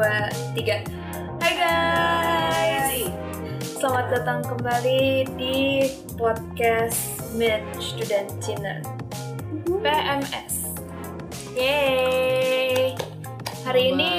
[0.00, 0.80] dua, tiga.
[1.44, 3.12] Hai guys,
[3.76, 5.84] selamat datang kembali di
[6.16, 8.80] podcast Mid Student Cina
[9.68, 10.72] PMS.
[11.52, 12.96] Yeay.
[13.68, 14.12] Hari ini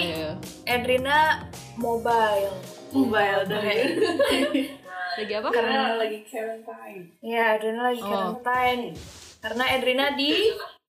[0.70, 1.50] Edrina
[1.82, 2.54] mobile.
[2.94, 3.98] mobile dari
[5.18, 5.50] Lagi apa?
[5.50, 8.38] karena lagi quarantine Ya, Edrina lagi Oh.
[8.38, 8.94] quarantine.
[9.42, 10.30] Karena Edrina di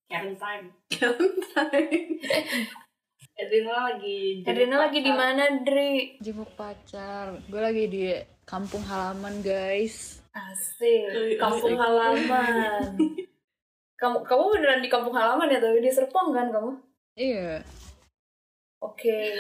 [0.04, 2.20] quarantine quarantine
[3.42, 6.16] Edrina lagi Edrina lagi di mana, Dri?
[6.23, 7.34] Jenguk pacar.
[7.51, 8.15] Gue lagi di
[8.46, 10.23] kampung halaman, guys.
[10.30, 11.38] Asik, Asik.
[11.43, 12.95] kampung halaman.
[14.01, 16.70] kamu kamu beneran di kampung halaman ya, tapi di Serpong kan kamu?
[17.18, 17.60] Iya.
[18.80, 19.35] Oke.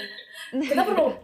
[0.70, 1.14] Kita perlu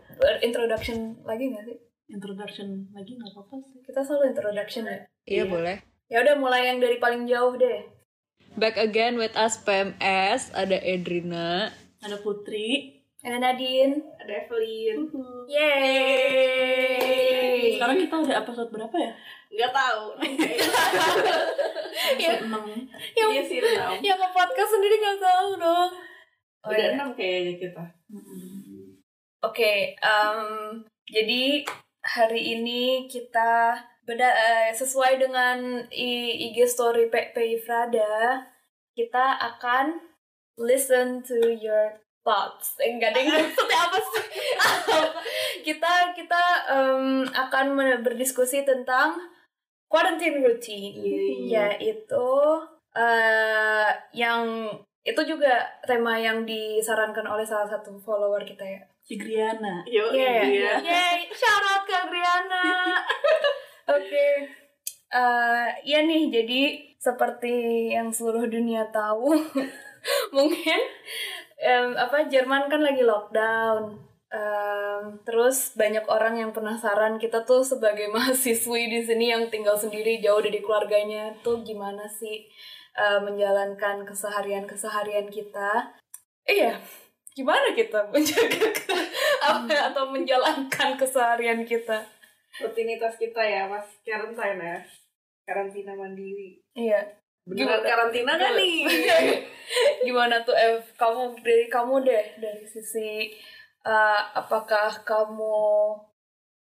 [0.41, 1.79] introduction lagi nggak sih?
[2.09, 4.97] introduction lagi nggak apa-apa sih Kita selalu introduction ya.
[5.29, 5.45] Iya, Iya.
[5.45, 5.77] boleh.
[6.09, 7.85] Ya udah mulai yang dari paling jauh deh.
[8.57, 10.49] Back again with us PMS.
[10.57, 11.69] Ada Edrina.
[12.03, 12.99] Ada Putri.
[13.19, 13.99] Ada Nadine.
[14.23, 15.11] ada Evelyn.
[15.51, 16.79] Yeay.
[17.79, 19.13] sekarang kita udah episode berapa ya?
[19.51, 20.05] Nggak tahu.
[22.15, 22.63] Episode enam.
[23.19, 25.91] Yang- iya sih enam yang ke podcast sendiri nggak tahu dong.
[26.63, 26.95] Oh, udah iya.
[26.95, 27.85] enam kayaknya kita.
[29.43, 30.39] Oke, em,
[31.07, 31.63] jadi
[32.03, 38.47] hari ini kita beda eh, sesuai dengan IG story PP Frada,
[38.95, 40.01] kita akan
[40.59, 42.75] listen to your thoughts.
[42.77, 44.25] Enggak ada yang maksudnya apa sih?
[45.67, 47.67] kita kita em, akan
[48.03, 49.17] berdiskusi tentang
[49.87, 50.93] quarantine routine,
[51.49, 51.79] Iya.
[51.79, 52.29] yaitu
[52.93, 54.69] eh yang
[55.01, 58.83] itu juga tema yang disarankan oleh salah satu follower kita ya.
[59.01, 60.45] si Griana yo Yeah.
[60.45, 62.93] iya Yay, shout out ke Griana.
[63.97, 64.29] Oke.
[65.09, 66.61] Eh, ya nih, jadi
[67.01, 67.55] seperti
[67.89, 69.33] yang seluruh dunia tahu,
[70.37, 70.81] mungkin
[71.57, 73.99] em, apa Jerman kan lagi lockdown.
[74.29, 80.21] Em, terus banyak orang yang penasaran kita tuh sebagai mahasiswi di sini yang tinggal sendiri
[80.21, 82.45] jauh dari keluarganya tuh gimana sih
[82.93, 85.97] eh, menjalankan keseharian keseharian kita.
[86.45, 86.77] Iya,
[87.33, 89.09] gimana kita menjaga ke-
[89.49, 92.05] apa atau menjalankan keseharian kita?
[92.59, 94.79] rutinitas kita ya mas quarantine ya
[95.47, 97.18] karantina mandiri Iya.
[97.49, 97.85] Gimana?
[97.85, 98.85] karantina kan nih
[100.07, 100.81] Gimana tuh Ev?
[100.97, 103.29] Kamu dari kamu deh dari sisi
[103.85, 105.61] uh, apakah kamu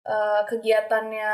[0.06, 1.34] uh, kegiatannya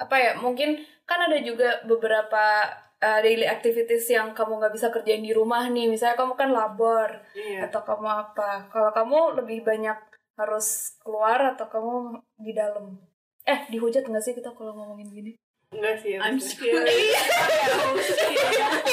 [0.00, 0.32] apa ya?
[0.40, 2.72] Mungkin kan ada juga beberapa
[3.04, 5.92] uh, daily activities yang kamu nggak bisa kerjain di rumah nih.
[5.92, 8.72] Misalnya kamu kan labor iya atau kamu apa?
[8.72, 9.98] Kalau kamu lebih banyak
[10.40, 11.94] harus keluar atau kamu
[12.40, 12.96] di dalam?
[13.44, 15.32] Eh, dihujat nggak sih kita kalau ngomongin gini?
[15.72, 18.84] Enggak sih I'm I'm scared I'm scared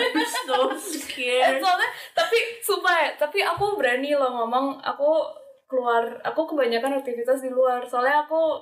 [0.00, 1.60] I'm so scared.
[1.60, 5.22] Soalnya tapi sumpah ya tapi aku berani loh ngomong aku
[5.70, 7.84] keluar aku kebanyakan aktivitas di luar.
[7.86, 8.58] Soalnya aku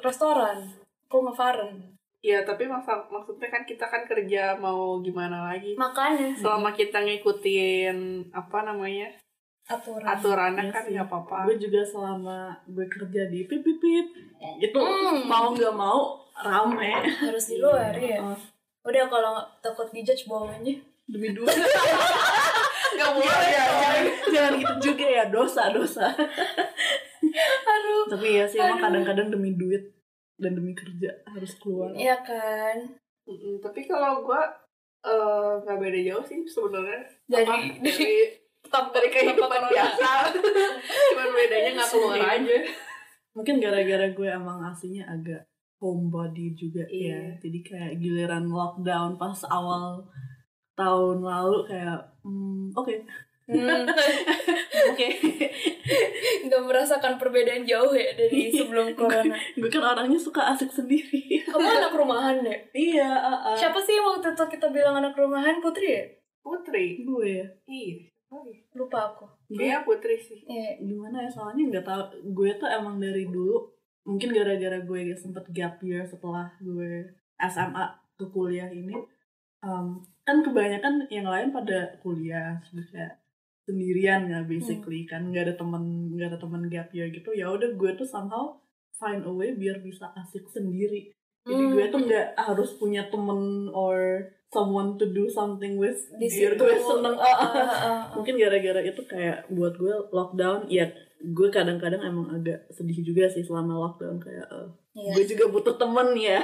[0.00, 1.92] restoran aku ngefaren.
[2.22, 5.74] Iya, tapi masa, maksudnya kan kita kan kerja mau gimana lagi?
[5.74, 6.30] makanya.
[6.38, 9.10] Selama kita ngikutin apa namanya
[9.74, 10.06] aturan.
[10.06, 10.90] Aturannya Iya kan sih.
[10.92, 11.36] nggak apa-apa.
[11.44, 14.06] gue juga selama gue kerja di pip pip pip
[14.58, 15.24] itu Hmm.
[15.24, 16.00] mau nggak mau
[16.36, 16.92] rame.
[17.02, 18.38] Harus di luar ya Heeh.
[18.82, 20.74] udah kalau takut dijudge bohong aja.
[21.04, 21.50] Demi duit.
[22.92, 23.64] Nggak boleh Iya, ya.
[23.72, 25.24] jangan, jangan gitu juga ya.
[25.26, 26.06] Dosa dosa.
[27.64, 28.04] Aduh.
[28.08, 29.92] Tapi ya sih emang kadang-kadang demi duit
[30.36, 31.90] dan demi kerja harus keluar.
[31.92, 32.76] Iya kan?
[33.24, 34.42] Mm-mm, tapi kalau gua
[35.02, 37.00] eh, nggak beda jauh sih sebenarnya.
[37.24, 37.56] Dari- Apa,
[38.62, 40.10] dari dari kehidupan biasa.
[41.12, 42.30] Cuman bedanya nggak keluar Iya.
[42.38, 42.58] aja.
[43.32, 45.40] mungkin gara-gara gue emang aslinya agak
[45.80, 47.16] homebody juga Iya.
[47.16, 50.04] ya jadi kayak giliran lockdown pas awal
[50.72, 52.92] tahun lalu kayak hmm, oke
[53.48, 53.88] hmm,
[54.92, 55.08] oke
[56.44, 61.64] nggak merasakan perbedaan jauh ya dari sebelum corona gue kan orangnya suka asik sendiri kamu
[61.64, 63.56] anak rumahan deh iya uh, uh.
[63.56, 66.04] siapa sih yang waktu itu kita bilang anak rumahan putri ya
[66.44, 67.00] Putri.
[67.00, 68.11] gue ya Iya.
[68.32, 68.64] Oh, iya.
[68.72, 70.40] lupa aku gue Kayaknya Putri sih.
[70.42, 70.80] Iya.
[70.80, 72.02] gimana ya soalnya nggak tahu
[72.32, 73.68] gue tuh emang dari dulu
[74.02, 77.84] mungkin gara-gara gue sempet gap year setelah gue SMA
[78.16, 78.96] ke kuliah ini
[79.60, 79.86] em,
[80.22, 83.20] kan kebanyakan yang lain pada kuliah terus kayak
[83.62, 87.70] sendirian ya basically kan nggak ada temen nggak ada temen gap year gitu ya udah
[87.70, 88.58] gue tuh somehow
[88.92, 91.12] find a way biar bisa asik sendiri
[91.42, 91.74] jadi Hmm.
[91.74, 96.54] gue tuh nggak harus punya temen or someone to do something with Di situ.
[96.54, 97.16] gue seneng.
[97.16, 98.00] Ah, ah, ah.
[98.14, 100.86] mungkin gara-gara itu kayak buat gue lockdown ya
[101.22, 105.16] gue kadang-kadang emang agak sedih juga sih selama lockdown kayak eh, Iya.
[105.16, 106.36] gue juga butuh temen ya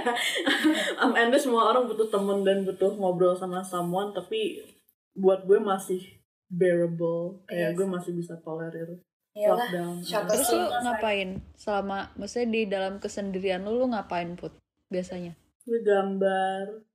[1.02, 4.64] am ende semua orang butuh temen dan butuh ngobrol sama someone tapi
[5.12, 6.00] buat gue masih
[6.49, 7.46] bearable Yes.
[7.46, 9.05] kayak gue masih bisa tolerir
[9.37, 9.94] Iyalah, lockdown
[10.32, 14.56] Terus lu ngapain selama maksudnya di dalam kesendirian lu lu ngapain put
[14.88, 15.37] biasanya?
[15.62, 16.88] gue gambar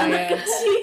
[0.00, 0.32] Oh, ya.
[0.32, 0.74] kecil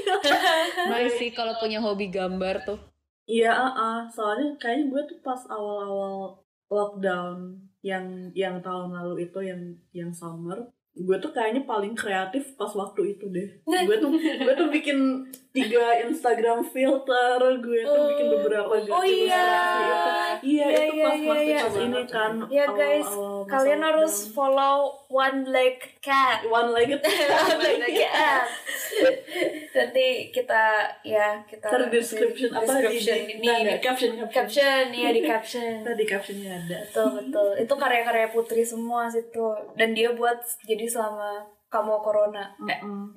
[0.88, 2.80] Nice sih kalau punya hobi gambar tuh.
[3.28, 3.98] Iya, ah, ah.
[4.08, 6.40] soalnya kayaknya gue tuh pas awal-awal
[6.72, 9.62] lockdown yang yang tahun lalu itu yang
[9.92, 13.48] yang summer, gue tuh kayaknya paling kreatif pas waktu itu deh.
[13.88, 14.98] Gue tuh gue tuh bikin
[15.54, 19.46] tiga Instagram filter, gue tuh bikin beberapa Oh iya.
[20.42, 21.60] Iya, Iya, itu iya, pas iya, iya.
[21.66, 22.34] pas ini kan.
[22.50, 24.34] Ya guys, awal-awal masa kalian harus lockdown.
[24.38, 24.78] follow
[25.10, 26.46] one leg cat.
[26.46, 28.46] one legged leg cat.
[29.78, 30.64] Nanti kita
[31.06, 34.84] ya kita di description apa description di, ini di caption caption.
[34.94, 35.74] ya di caption.
[35.86, 36.78] Di captionnya ada.
[36.86, 41.32] betul betul itu karya-karya putri semua situ dan dia buat jadi selama
[41.68, 43.12] kamu corona Eh, Mm-mm.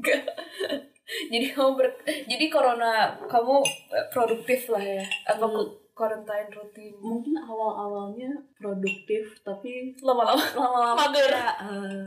[1.27, 2.93] jadi kamu ber jadi corona
[3.25, 5.55] kamu eh, produktif lah ya apa Hmm.
[5.57, 11.29] ku- quarantine rutin Mungkin awal-awalnya produktif tapi lama-lama lama-lama Mager.
[11.29, 12.07] kayak, eh,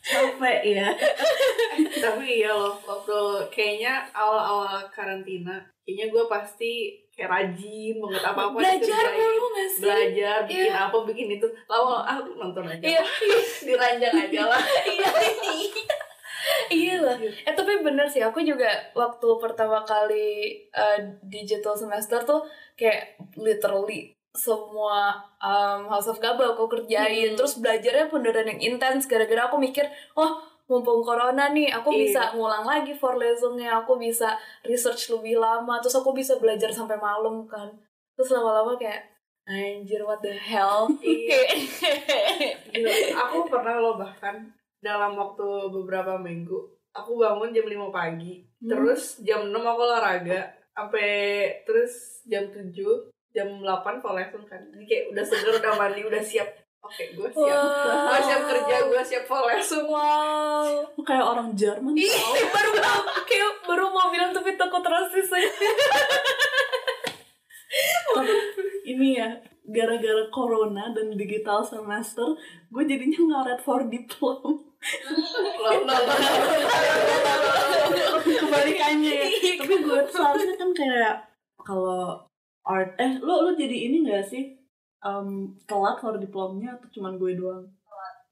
[0.00, 0.88] capek ya
[1.98, 3.18] Tapi iya loh, waktu
[3.48, 5.52] kayaknya awal-awal karantina,
[5.82, 6.72] kayaknya gue pasti
[7.18, 9.18] kayak rajin banget apa-apa belajar dikerjain.
[9.18, 9.82] mulu gak sih?
[9.82, 10.86] belajar bikin Iya.
[10.86, 11.46] apa bikin itu.
[11.66, 12.86] Lama ah nonton aja.
[12.86, 13.02] Iya.
[13.66, 14.62] Diranjang aja lah.
[14.86, 15.10] Iya.
[16.68, 17.16] Iya lah.
[17.18, 24.14] Eh tapi bener sih aku juga waktu pertama kali eh, digital semester tuh kayak literally
[24.30, 27.34] semua um, House of Gaba aku kerjain.
[27.34, 27.36] Hmm.
[27.36, 29.10] terus belajarnya beneran yang intens.
[29.10, 30.38] Gara-gara aku mikir oh
[30.68, 32.00] mumpung corona nih aku Iya.
[32.04, 36.94] bisa ngulang lagi for lessonnya aku bisa research lebih lama terus aku bisa belajar sampai
[36.94, 37.72] malam kan
[38.12, 39.08] terus lama-lama kayak
[39.44, 41.40] anjir what the hell Iya.
[42.72, 44.44] Gila, aku pernah loh bahkan
[44.78, 46.54] dalam waktu beberapa minggu
[46.90, 48.74] aku bangun jam 5 pagi Hmm.
[48.74, 51.06] terus jam 6 aku olahraga sampai
[51.62, 52.74] terus jam 7
[53.30, 56.50] jam 8 full lesson kan jadi kayak udah seger udah mandi udah siap
[56.88, 58.08] oke gue siap Wow.
[58.08, 60.64] gue siap kerja gue siap lesson wow
[60.98, 62.32] kayak orang Jerman Ih, tau.
[62.56, 62.70] baru
[63.22, 65.50] kayak baru mau bilang tapi takut rasis aja.
[68.84, 69.28] ini ya
[69.62, 72.24] gara-gara corona dan digital semester
[72.66, 74.64] gue jadinya ngaret for diplom
[75.58, 76.16] Loh, loh, loh, loh.
[78.22, 79.26] kebalikannya ya
[79.58, 81.14] tapi gue seharusnya kan kayak
[81.60, 82.24] kalau
[82.62, 84.54] art eh lo lo jadi ini gak sih
[85.00, 85.28] um,
[85.64, 87.64] telat for diplomnya atau cuman gue doang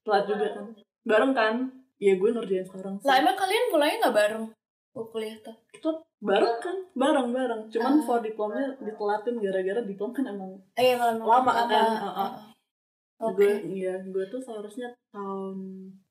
[0.01, 0.67] telat juga kan
[1.03, 1.55] bareng kan
[1.97, 4.45] ya gue ngerjain sekarang sih Lah emang kalian mulainya nggak bareng?
[4.93, 5.53] Oh, kuliah tuh.
[5.71, 8.03] itu bareng kan bareng bareng cuman Ah.
[8.03, 11.69] for diplomnya ditelatin gara-gara diplom kan emang Eh, iya, lama, Lama kan?
[11.69, 11.97] lama.
[12.03, 12.31] Uh-uh.
[13.23, 13.37] Oke.
[13.39, 15.57] gue iya gue tuh seharusnya tahun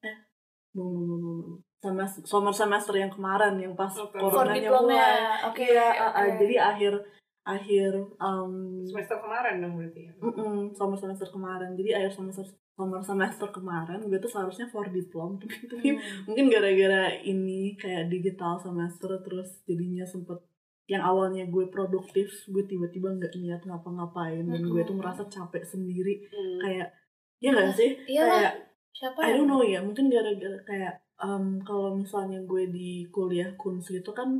[0.02, 0.18] eh
[0.72, 1.18] belum belum
[1.80, 3.90] semester summer semester yang kemarin yang pas.
[3.90, 5.66] For coronanya mulai Oke.
[5.66, 6.02] iya oke.
[6.02, 6.94] ah, ah, jadi akhir
[7.46, 13.00] akhir um, semester kemarin dong berarti ya mm-mm, summer semester kemarin jadi akhir semester summer
[13.00, 15.38] semester kemarin gue tuh seharusnya for diplom
[15.70, 16.02] tapi Hmm.
[16.26, 20.42] mungkin gara-gara ini kayak digital semester terus jadinya sempet
[20.86, 26.26] yang awalnya gue produktif gue tiba-tiba nggak niat ngapa-ngapain dan gue tuh merasa capek sendiri
[26.26, 26.60] Hmm.
[26.60, 26.88] kayak
[27.38, 28.32] ya gak sih Iya lah.
[28.34, 28.54] kayak
[28.92, 33.92] Siapa I don't know ya mungkin gara-gara kayak um, kalau misalnya gue di kuliah kunst
[33.92, 34.40] itu kan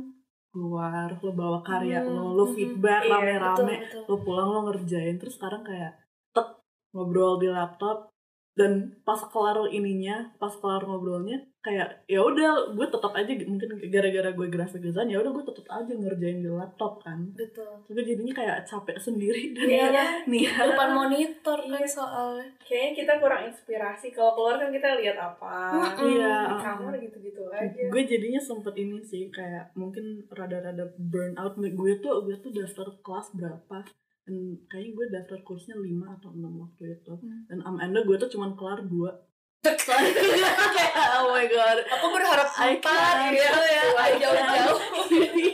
[0.56, 4.02] keluar lo bawa karya Hmm, lo lo hmm, feedback iya, rame-rame Betul, betul.
[4.08, 5.92] lo pulang lo ngerjain terus sekarang kayak
[6.32, 6.48] tek
[6.96, 8.08] ngobrol di laptop
[8.56, 14.30] dan pas kelar ininya pas kelar ngobrolnya kayak ya udah gue tetap aja mungkin gara-gara
[14.32, 17.84] gue graphic design ya udah gue tetap aja ngerjain di laptop kan Betul.
[17.90, 21.90] gue jadinya kayak capek sendiri dan Iya, nih depan monitor kan Iya.
[21.90, 22.46] soalnya.
[22.62, 25.52] kayaknya kita kurang inspirasi kalau keluar kan kita lihat apa.
[26.00, 26.62] Iya, di uh-uh.
[26.62, 32.24] kamar gitu-gitu aja gue jadinya sempet ini sih kayak mungkin rada-rada burn out gue tuh
[32.24, 33.82] gue tuh daftar kelas berapa
[34.26, 35.86] dan kayaknya gue daftar kursnya 5
[36.18, 37.14] atau 6 waktu itu.
[37.14, 37.46] Hmm.
[37.46, 39.14] dan am enda gue tuh cuman kelar dua.
[39.62, 41.78] Soalnya kayak oh my god.
[41.86, 43.82] Aku berharap empat gitu ya.
[43.94, 44.78] I Jauh-jauh.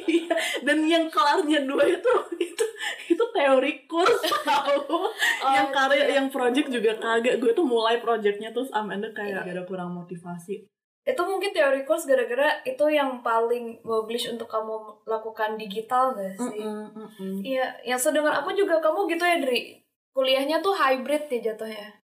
[0.09, 0.37] Iya.
[0.64, 2.64] dan yang kelarnya dua itu itu
[3.12, 4.21] itu teori kurs.
[4.49, 5.12] Tau
[5.52, 7.41] yang karya yang project juga kagak.
[7.41, 10.64] Gue tuh mulai projectnya terus am enda kayak ada kurang motivasi
[11.02, 16.62] Itu mungkin teori course gara-gara itu yang paling bagus untuk kamu lakukan digital gak sih?
[16.62, 17.35] Mm-mm, mm-mm.
[17.42, 19.82] Iya, yang sedengar aku juga kamu gitu ya, Dri.
[20.14, 21.99] Kuliahnya tuh hybrid ya jatuhnya.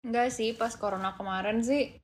[0.00, 2.00] Enggak sih, pas corona kemarin sih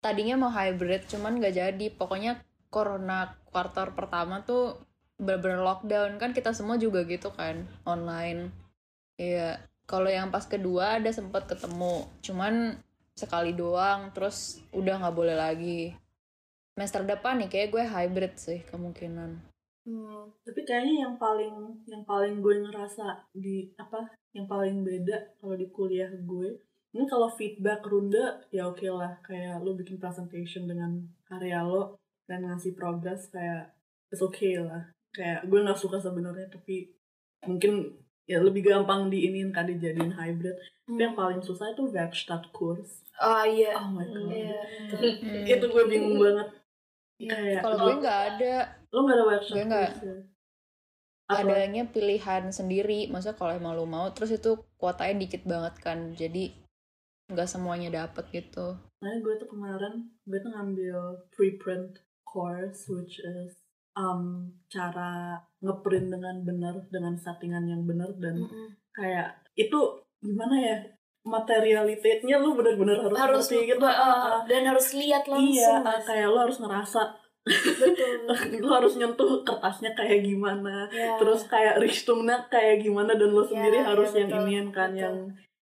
[0.00, 1.86] tadinya mau hybrid, cuman nggak jadi.
[1.92, 2.40] Pokoknya
[2.72, 4.80] corona kuartal pertama tuh
[5.18, 8.48] bener-bener lockdown kan kita semua juga gitu kan online.
[9.20, 12.78] Iya, kalau yang pas kedua ada sempat ketemu, cuman
[13.18, 15.90] sekali doang, terus udah nggak boleh lagi.
[16.78, 19.48] Semester depan nih kayak gue hybrid sih kemungkinan.
[19.88, 20.28] Hmm.
[20.44, 24.04] tapi kayaknya yang paling yang paling gue ngerasa di apa
[24.36, 26.60] yang paling beda kalau di kuliah gue
[26.92, 28.20] ini kalau feedback runde
[28.52, 31.96] ya oke lah kayak lo bikin presentation dengan karya lo
[32.28, 33.72] dan ngasih progress kayak
[34.12, 36.92] it's okay lah kayak gue nggak suka sebenarnya tapi
[37.48, 37.96] mungkin
[38.28, 40.52] ya lebih gampang diinin kan dijadiin hybrid
[40.84, 43.74] tapi yang paling susah itu Werkstatt course Oh iya.
[43.74, 44.60] oh my god Iya.
[44.94, 45.44] Hmm.
[45.56, 46.48] itu gue bingung banget
[47.18, 47.30] Iya.
[47.34, 48.54] kayak Kalau gue nggak ada,
[48.88, 49.90] lo nggak ada Werkstatt Gue nggak.
[49.90, 50.16] course ya?
[51.28, 51.44] Apa?
[51.44, 53.00] adanya pilihan sendiri.
[53.06, 55.98] Maksudnya kalau emang lu mau, terus itu kuotanya dikit banget kan.
[56.14, 56.56] Jadi
[57.28, 58.80] nggak semuanya dapet gitu.
[59.00, 59.94] Makanya gue tuh kemarin
[60.24, 63.52] gue tuh ngambil preprint course which is
[63.98, 68.68] um, cara ngeprint dengan benar dengan settingan yang benar dan Mm-mm.
[68.94, 69.78] kayak itu
[70.22, 70.76] gimana ya
[71.28, 76.06] materialitasnya lu bener-bener harus, harus ngerti gitu uh, dan harus lihat langsung iya sih?
[76.06, 77.00] kayak lu harus ngerasa
[77.48, 78.28] betul
[78.64, 81.16] lu harus nyentuh kertasnya kayak gimana Ya.
[81.16, 84.90] terus kayak Richtungnya kayak gimana dan lu sendiri Ya, harus ya, yang betul, inian kan
[84.92, 85.02] betul.
[85.02, 85.16] yang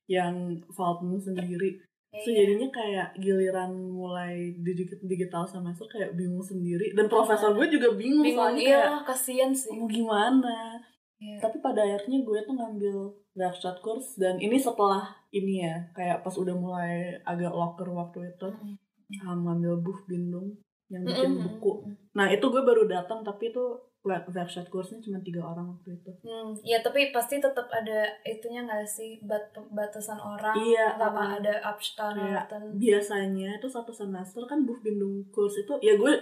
[0.04, 0.34] yang
[0.68, 1.80] Falcon sendiri
[2.22, 2.46] So iya.
[2.46, 8.22] jadinya kayak giliran mulai digital, digital semester kayak bingung sendiri dan profesor gue juga bingung,
[8.22, 10.78] bingung soalnya iya kayak kasihan sih mau gimana.
[11.18, 11.42] Iya.
[11.42, 12.96] Tapi pada akhirnya gue tuh ngambil
[13.34, 18.46] Werkstatt course dan ini setelah ini ya kayak pas udah mulai agak locker waktu itu
[18.46, 19.26] Mm-mm.
[19.26, 20.54] um, ngambil Buch Bindung
[20.86, 21.58] yang bikin Mm-mm.
[21.58, 21.72] buku.
[22.14, 23.64] Nah itu gue baru datang tapi itu
[24.04, 26.12] Werkstatt course-nya cuma tiga orang waktu itu.
[26.20, 31.38] Hmm, ya tapi pasti tetap ada itunya nggak sih bat batasan orang Iya, sama uh-uh.
[31.40, 36.12] ada Abstand Kayak dan biasanya itu satu semester kan Buch Bindung course itu ya gue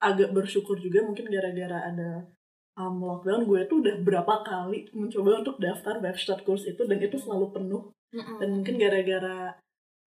[0.00, 2.24] agak bersyukur juga mungkin gara-gara ada
[2.80, 7.20] um, lockdown gue tuh udah berapa kali mencoba untuk daftar Werkstatt course itu dan itu
[7.20, 7.82] selalu penuh
[8.40, 9.54] dan mungkin gara-gara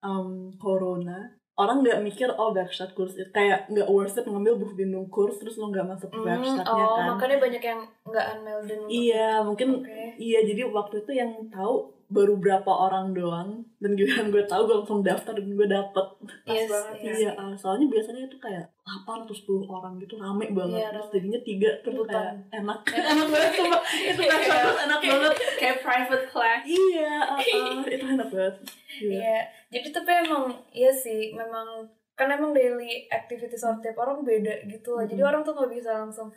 [0.01, 4.73] um, corona orang nggak mikir oh Werkstatt course itu kayak nggak worth it ngambil Buch
[4.73, 8.77] Bindung course terus lo nggak masuk Hmm, Werkstattnya oh kan makanya banyak yang nggak unmelded
[8.81, 9.99] untuk iya mungkin Oke.
[10.13, 14.75] Iya, jadi waktu itu yang tahu baru berapa orang doang dan giliran gue tahu gue
[14.77, 16.05] langsung daftar dan gue dapet.
[16.43, 17.11] Iya Pas banget ya.
[17.11, 20.77] Iya, ah, soalnya biasanya itu kayak 8 atau 10 orang gitu rame banget.
[20.77, 22.13] Iya, Terus jadinya tiga terus Rebutan.
[22.13, 22.79] kayak enak.
[23.11, 23.81] enak banget sumpah.
[23.83, 24.29] Itu Iya.
[24.29, 25.31] Werkstatt enak banget.
[25.57, 28.55] kayak private class Iya, ah, ah, itu enak banget.
[28.93, 29.11] Iya.
[29.11, 29.37] Iya,
[29.71, 31.67] jadi tapi emang iya sih, memang
[32.13, 35.03] kan emang daily activities of tiap orang beda gitu lah.
[35.03, 35.27] Jadi Mhm.
[35.27, 36.29] orang tuh nggak bisa langsung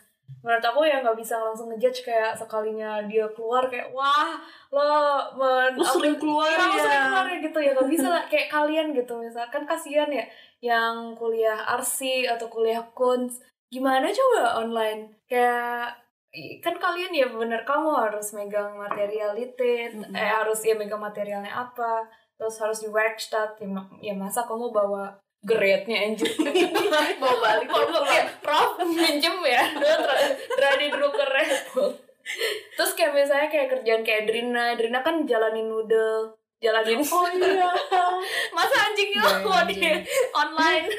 [0.47, 4.39] menurut aku ya nggak bisa langsung ngejudge kayak sekalinya dia keluar kayak wah
[4.71, 6.83] lo men Lo sering keluar lo ya.
[6.87, 7.71] sering keluar ya gitu ya.
[7.75, 9.15] Nggak bisa lah kayak kalian gitu.
[9.19, 10.23] Misalkan kasihan ya
[10.63, 13.43] yang kuliah arsi atau kuliah kunz.
[13.67, 15.19] Gimana coba online?
[15.27, 15.99] Kayak
[16.63, 20.15] kan kalian ya bener kamu harus megang materialitas Mm-mm.
[20.15, 22.07] eh harus ya megang materialnya apa.
[22.37, 23.67] Terus harus di workshop ya,
[23.99, 25.17] ya masa kamu bawa
[25.47, 26.27] grade-nya anjir
[27.17, 29.63] bawa balik kalau kayak prof minjem ya
[30.53, 31.95] Rani dulu ke Red Bull
[32.75, 37.69] terus kayak misalnya kayak kerjaan kayak Drina Drina kan jalanin noodle jalanin Oh iya.
[38.57, 39.99] masa anjingnya Iya, mau di anjing.
[40.33, 40.87] online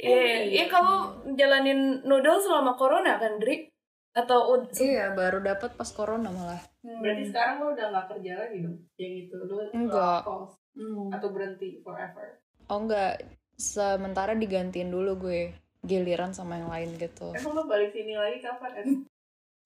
[0.00, 0.94] Iya, iya kamu
[1.34, 3.66] jalanin noodle selama corona kan, Dri?
[4.12, 6.60] Atau ud- Iya, baru dapat pas corona malah.
[6.80, 7.30] berarti Hmm.
[7.30, 10.22] sekarang lo udah nggak kerja lagi dong yang itu lo Enggak.
[10.22, 11.10] pause Hmm.
[11.10, 12.38] atau berhenti forever
[12.70, 13.26] Oh enggak,
[13.58, 15.50] sementara digantiin dulu gue
[15.82, 17.34] giliran sama yang lain gitu.
[17.34, 18.86] emang lo balik sini lagi kapan kan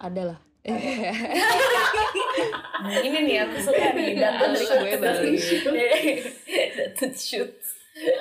[0.00, 0.38] Ada lah.
[3.04, 5.36] ini nih aku suka nih Balik gue balik.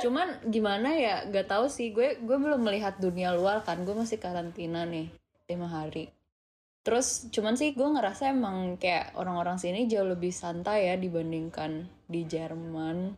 [0.03, 4.19] Cuman gimana ya, gak tahu sih gue gue belum melihat dunia luar kan, gue masih
[4.19, 5.09] karantina nih
[5.49, 6.11] lima hari.
[6.83, 12.27] Terus cuman sih gue ngerasa emang kayak orang-orang sini jauh lebih santai ya dibandingkan di
[12.27, 13.15] Jerman.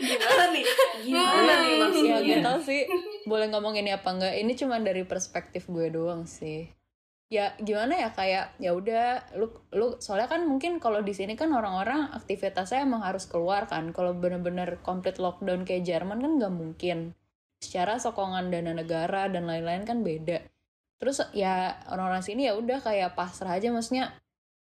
[0.00, 0.64] gimana nih
[1.04, 2.88] gimana nih Ya maksudnya gak tau sih
[3.28, 4.36] boleh ngomong ini apa enggak.
[4.36, 6.68] Ini cuma dari perspektif gue doang sih.
[7.32, 11.48] Ya gimana ya kayak ya udah lu lu soalnya kan mungkin kalau di sini kan
[11.56, 13.96] orang-orang aktivitasnya emang harus keluar kan.
[13.96, 17.16] Kalau bener-bener komplit lockdown kayak Jerman kan nggak mungkin.
[17.60, 20.59] Secara sokongan dana negara dan lain-lain kan beda.
[21.00, 24.12] Terus ya orang-orang sini ya udah kayak pasrah aja maksudnya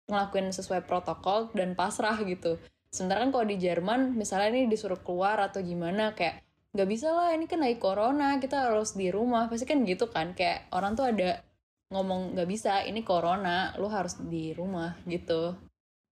[0.10, 2.58] ngelakuin sesuai protokol dan pasrah gitu.
[2.90, 6.42] Sementara kan kalau di Jerman misalnya ini disuruh keluar atau gimana kayak
[6.74, 9.46] nggak bisa lah ini kan lagi corona kita harus di rumah.
[9.46, 11.46] Pasti kan gitu kan kayak orang tuh ada
[11.94, 15.54] ngomong nggak bisa ini corona lu harus di rumah gitu.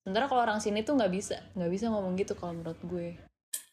[0.05, 3.17] Sementara kalau orang sini tuh nggak bisa nggak bisa ngomong gitu kalau menurut gue.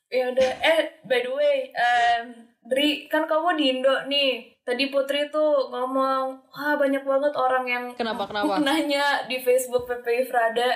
[0.09, 4.53] Ya udah, eh by the way, em, Dri, kan kamu di Indo nih.
[4.61, 8.61] Tadi Putri tuh ngomong, wah banyak banget orang yang kenapa kenapa?
[8.69, 10.69] nanya di Facebook PPI Frada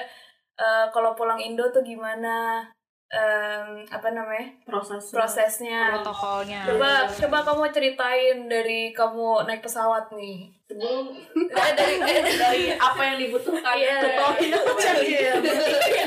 [0.56, 2.64] eh, kalau pulang Indo tuh gimana?
[3.12, 4.48] Em, apa namanya?
[4.64, 6.00] Proses prosesnya.
[6.00, 6.64] Protokolnya.
[6.64, 10.48] Coba coba kamu ceritain dari kamu naik pesawat nih.
[10.64, 11.12] Sebelum
[11.52, 13.76] Eh, dari eh, dari apa yang dibutuhkan.
[13.76, 14.00] Iya.
[14.00, 14.96] tutorial.
[15.04, 15.32] Iya,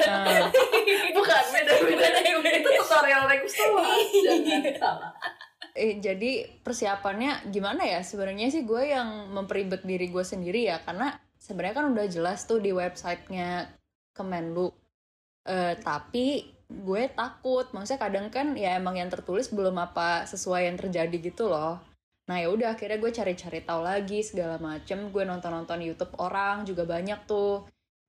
[0.01, 0.49] Nah,
[1.13, 2.07] bukan beda beda.
[2.57, 3.85] Itu tutorial naik pesawat.
[4.25, 5.13] Jangan salah
[5.75, 8.00] eh, jadi persiapannya gimana ya?
[8.01, 12.63] Sebenarnya sih gue yang memperibet diri gue sendiri ya karena sebenarnya kan udah jelas tuh
[12.63, 13.70] di websitenya
[14.15, 14.72] Kemenlu.
[15.46, 20.77] Eh, tapi gue takut maksudnya kadang kan ya emang yang tertulis belum apa sesuai yang
[20.79, 21.77] terjadi gitu loh.
[22.25, 25.12] Nah ya udah akhirnya gue cari-cari tahu lagi segala macem.
[25.13, 27.67] Gue nonton-nonton YouTube orang juga banyak tuh.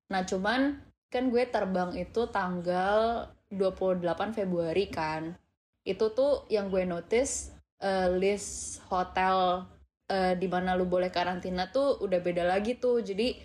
[0.08, 0.80] Nah cuman
[1.12, 5.36] kan gue terbang itu tanggal 28 Februari kan.
[5.84, 9.66] Itu tuh yang gue notice eh, list hotel
[10.08, 13.02] eh, di mana lu boleh karantina tuh udah beda lagi tuh.
[13.02, 13.36] Jadi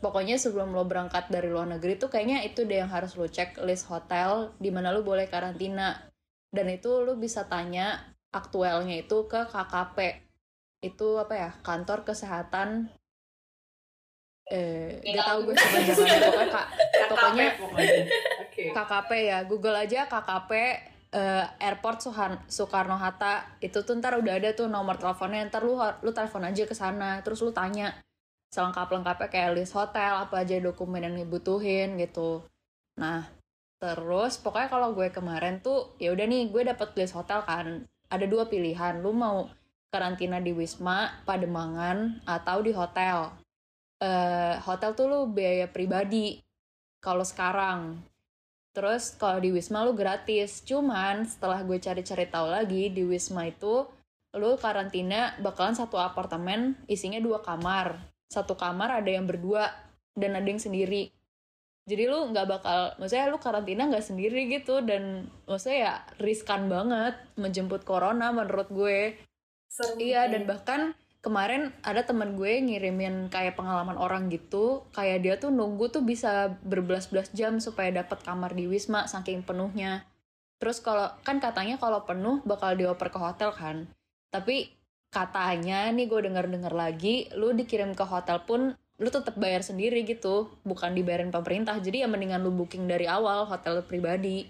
[0.00, 3.60] pokoknya sebelum lo berangkat dari luar negeri tuh kayaknya itu deh yang harus lo cek
[3.68, 6.08] list hotel di mana lo boleh karantina.
[6.48, 9.98] Dan itu lo bisa tanya aktualnya itu ke KKP
[10.84, 11.50] itu apa ya?
[11.60, 12.92] Kantor kesehatan.
[14.44, 16.28] Eh gak tau gue sebenarnya
[17.08, 18.04] pokoknya pokoknya.
[18.54, 19.38] KKP ya.
[19.48, 20.52] Google aja KKP
[21.14, 22.02] eh, Airport
[22.50, 26.66] Soekarno Hatta itu tuh ntar udah ada tuh nomor teleponnya ntar lu lu telepon aja
[26.66, 27.94] ke sana terus lu tanya
[28.50, 32.42] selengkap lengkapnya kayak list hotel apa aja dokumen yang dibutuhin gitu.
[32.98, 33.26] Nah
[33.78, 38.26] terus pokoknya kalau gue kemarin tuh ya udah nih gue dapet list hotel kan ada
[38.30, 39.50] dua pilihan lu mau
[39.94, 43.30] karantina di Wisma Pademangan atau di hotel.
[44.02, 46.42] Eh, hotel tuh lu biaya pribadi.
[46.98, 48.02] Kalau sekarang
[48.74, 50.60] Terus kalau di Wisma lu gratis.
[50.66, 53.86] Cuman setelah gue cari-cari tahu lagi di Wisma itu
[54.34, 58.02] lu karantina bakalan satu apartemen isinya dua kamar.
[58.26, 59.70] Satu kamar ada yang berdua
[60.18, 61.14] dan ada yang sendiri.
[61.84, 67.14] Jadi lu nggak bakal, maksudnya lu karantina nggak sendiri gitu dan maksudnya ya riskan banget
[67.38, 69.14] menjemput corona menurut gue.
[69.70, 70.80] Serem Iya dan bahkan
[71.24, 76.52] kemarin ada teman gue ngirimin kayak pengalaman orang gitu kayak dia tuh nunggu tuh bisa
[76.60, 80.04] berbelas-belas jam supaya dapat kamar di Wisma saking penuhnya.
[80.60, 83.88] Terus kalau kan katanya kalau penuh bakal dioper ke hotel kan.
[84.28, 84.68] Tapi
[85.08, 90.52] katanya nih gue denger-denger lagi lu dikirim ke hotel pun lu tetap bayar sendiri gitu
[90.60, 91.80] bukan dibayarin pemerintah.
[91.80, 94.44] Jadi ya mendingan lu booking dari awal hotel pribadi.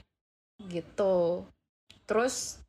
[0.58, 1.46] Gitu.
[2.02, 2.63] Terus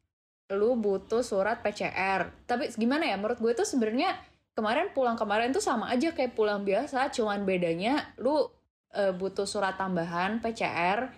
[0.53, 2.29] lu butuh surat PCR.
[2.45, 4.13] Tapi gimana ya menurut gue tuh sebenarnya
[4.53, 8.45] kemarin pulang kemarin tuh sama aja kayak pulang biasa, cuman bedanya lu
[8.93, 11.10] eh, butuh surat tambahan PCR.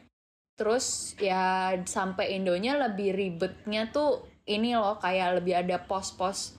[0.58, 6.58] Terus ya sampai Indonya lebih ribetnya tuh ini loh kayak lebih ada pos-pos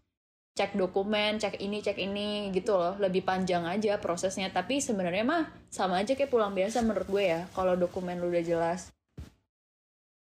[0.59, 2.99] cek dokumen, cek ini, cek ini gitu loh.
[2.99, 4.51] Lebih panjang aja prosesnya.
[4.51, 7.47] Tapi sebenarnya mah sama aja kayak pulang biasa menurut gue ya.
[7.55, 8.91] Kalau dokumen lu udah jelas.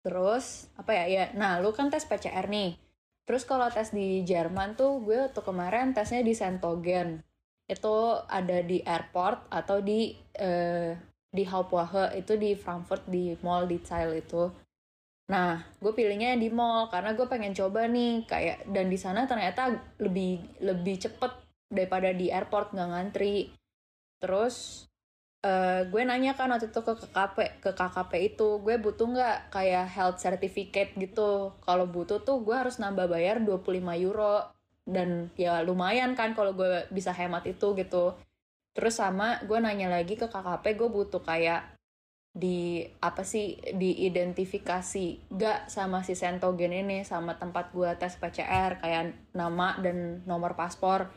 [0.05, 2.77] Terus apa ya ya, nah lu kan tes PCR nih.
[3.25, 7.25] Terus kalau tes di Jerman tuh gue waktu kemarin tesnya di Sentogen.
[7.65, 10.93] Itu ada di airport atau di eh,
[11.35, 14.45] di Hauptwache itu di Frankfurt di mall di Zeil itu.
[15.33, 19.73] Nah, gue pilihnya di mall karena gue pengen coba nih kayak dan di sana ternyata
[19.97, 21.33] lebih lebih cepet
[21.73, 23.49] daripada di airport nggak ngantri.
[24.21, 24.85] Terus
[25.45, 29.87] eh, gue nanya kan waktu itu ke KKP ke KKP itu gue butuh nggak kayak
[29.93, 31.53] health certificate gitu?
[31.61, 34.51] Kalau butuh tuh gue harus nambah bayar 25 euro.
[34.85, 38.17] Dan ya lumayan kan kalau gue bisa hemat itu gitu.
[38.75, 41.75] Terus sama gue nanya lagi ke KKP gue butuh kayak
[42.35, 45.07] di apa sih diidentifikasi
[45.39, 51.15] gak sama si Sentogen ini sama tempat gue tes PCR kayak nama dan nomor paspor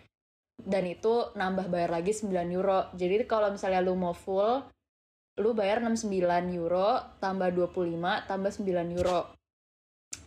[0.62, 2.90] dan itu nambah bayar lagi 9 euro.
[2.98, 4.66] Jadi kalau misalnya lu mau full,
[5.38, 9.30] lu bayar 69 euro tambah 25 tambah 9 euro.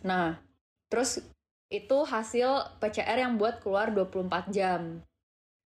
[0.07, 0.39] Nah,
[0.87, 1.19] terus
[1.67, 5.03] itu hasil PCR yang buat keluar 24 jam.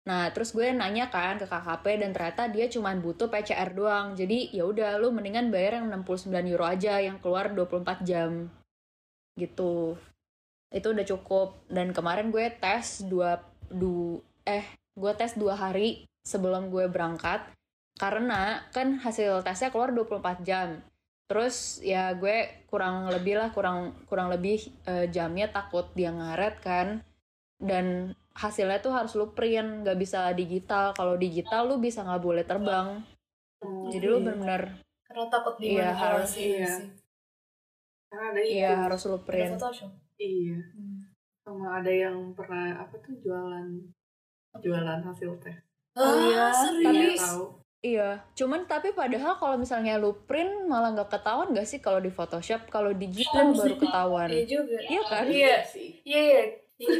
[0.02, 4.18] Nah, terus gue nanya kan ke KKP dan ternyata dia cuma butuh PCR doang.
[4.18, 8.50] Jadi ya udah lu mendingan bayar yang 69 euro aja yang keluar 24 jam.
[9.38, 9.94] Gitu.
[10.74, 11.66] Itu udah cukup.
[11.70, 14.66] Dan kemarin gue tes dua, du, eh
[15.00, 17.42] gue tes dua hari sebelum gue berangkat
[17.98, 20.82] karena kan hasil tesnya keluar 24 jam.
[21.30, 26.88] Terus ya gue kurang lebih lah kurang kurang lebih eh, jamnya takut dia ngaret kan.
[27.62, 30.92] Dan hasilnya tuh harus lu print nggak bisa digital.
[30.98, 33.00] Kalau digital lu bisa nggak boleh terbang.
[33.94, 36.72] Jadi lu bener-bener karena takut Iya, dimanipulasi iya.
[36.72, 36.88] sih.
[38.08, 39.56] karena ada itu iya harus lu print.
[40.20, 40.60] Iya.
[41.44, 43.68] Sama ada yang pernah apa tuh jualan
[44.60, 45.56] jualan hasil tes
[45.92, 46.88] Ah, iya, serius?
[46.88, 47.46] Tapi tahu
[47.82, 52.14] Iya, cuman tapi padahal kalau misalnya lu print malah nggak ketahuan gak sih kalau di
[52.14, 54.30] Photoshop, kalau digital baru ketahuan.
[54.30, 54.78] Iya juga.
[54.86, 55.26] Iya kan?
[55.26, 55.56] Iya.
[55.66, 55.90] sih.
[56.06, 56.42] Iya, iya.
[56.78, 56.94] Ya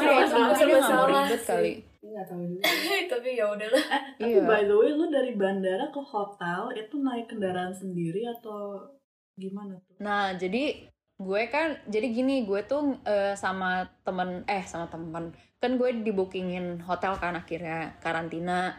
[0.00, 1.48] dia nggak mau salah ribet sih.
[1.52, 1.72] kali.
[2.00, 2.62] Nggak tahu juga.
[3.12, 3.84] Tapi ya udahlah.
[4.16, 4.42] Tapi Iya.
[4.48, 8.88] by the way, lu dari bandara ke hotel itu naik kendaraan sendiri atau
[9.36, 9.96] gimana tuh?
[10.00, 10.88] Nah, jadi
[11.20, 16.10] gue kan jadi gini, gue tuh eh, sama temen eh sama temen kan gue di
[16.10, 18.78] bookingin hotel kan akhirnya karantina.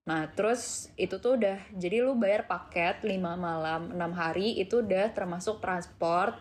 [0.00, 5.10] Nah, terus itu tuh udah jadi lu bayar paket 5 malam 6 hari itu udah
[5.10, 6.34] termasuk transport,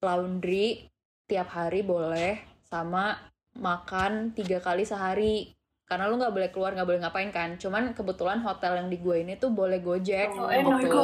[0.00, 0.88] laundry
[1.24, 3.18] tiap hari boleh sama
[3.54, 5.50] makan tiga kali sehari
[5.84, 9.16] karena lu nggak boleh keluar nggak boleh ngapain kan cuman kebetulan hotel yang di gue
[9.20, 10.94] ini tuh boleh gojek Oh, Oh enak gitu.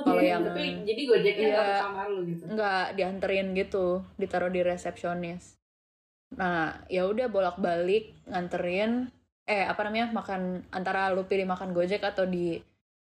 [0.00, 0.24] Kalau nih.
[0.26, 1.60] yang- Tapi jadi gojeknya Iya.
[1.60, 2.42] ke kamar lu gitu.
[2.48, 5.60] nggak dianterin gitu ditaruh di resepsionis
[6.34, 9.08] nah ya udah bolak balik nganterin
[9.44, 12.58] eh apa namanya makan antara lu pilih makan gojek atau di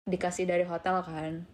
[0.02, 1.44] dikasih dari hotel kan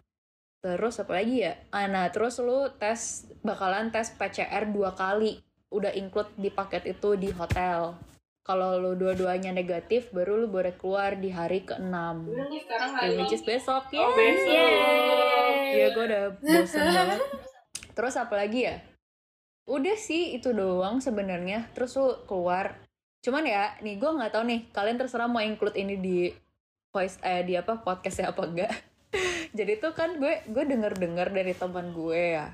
[0.58, 5.92] terus apa lagi ya ah, nah terus lu tes bakalan tes PCR dua kali udah
[5.92, 7.94] include di paket itu di hotel
[8.40, 11.92] kalau lu dua-duanya negatif baru lu boleh keluar di hari ke-6
[12.32, 14.16] Udah nih sekarang Ya, hari which is besok Oh, Yeay.
[14.16, 14.48] besok.
[14.48, 15.68] Yeay.
[15.68, 17.20] Iya gue udah bosen banget.
[17.96, 18.80] Terus apa lagi ya?
[19.68, 21.68] Udah sih itu doang sebenarnya.
[21.76, 22.80] Terus lu keluar.
[23.20, 24.60] Cuman ya, nih gue nggak tahu nih.
[24.72, 26.32] Kalian terserah mau include ini di
[26.88, 28.72] voice eh di apa podcastnya apa enggak.
[29.58, 32.48] Jadi tuh kan gue gue denger dengar dari teman gue ya.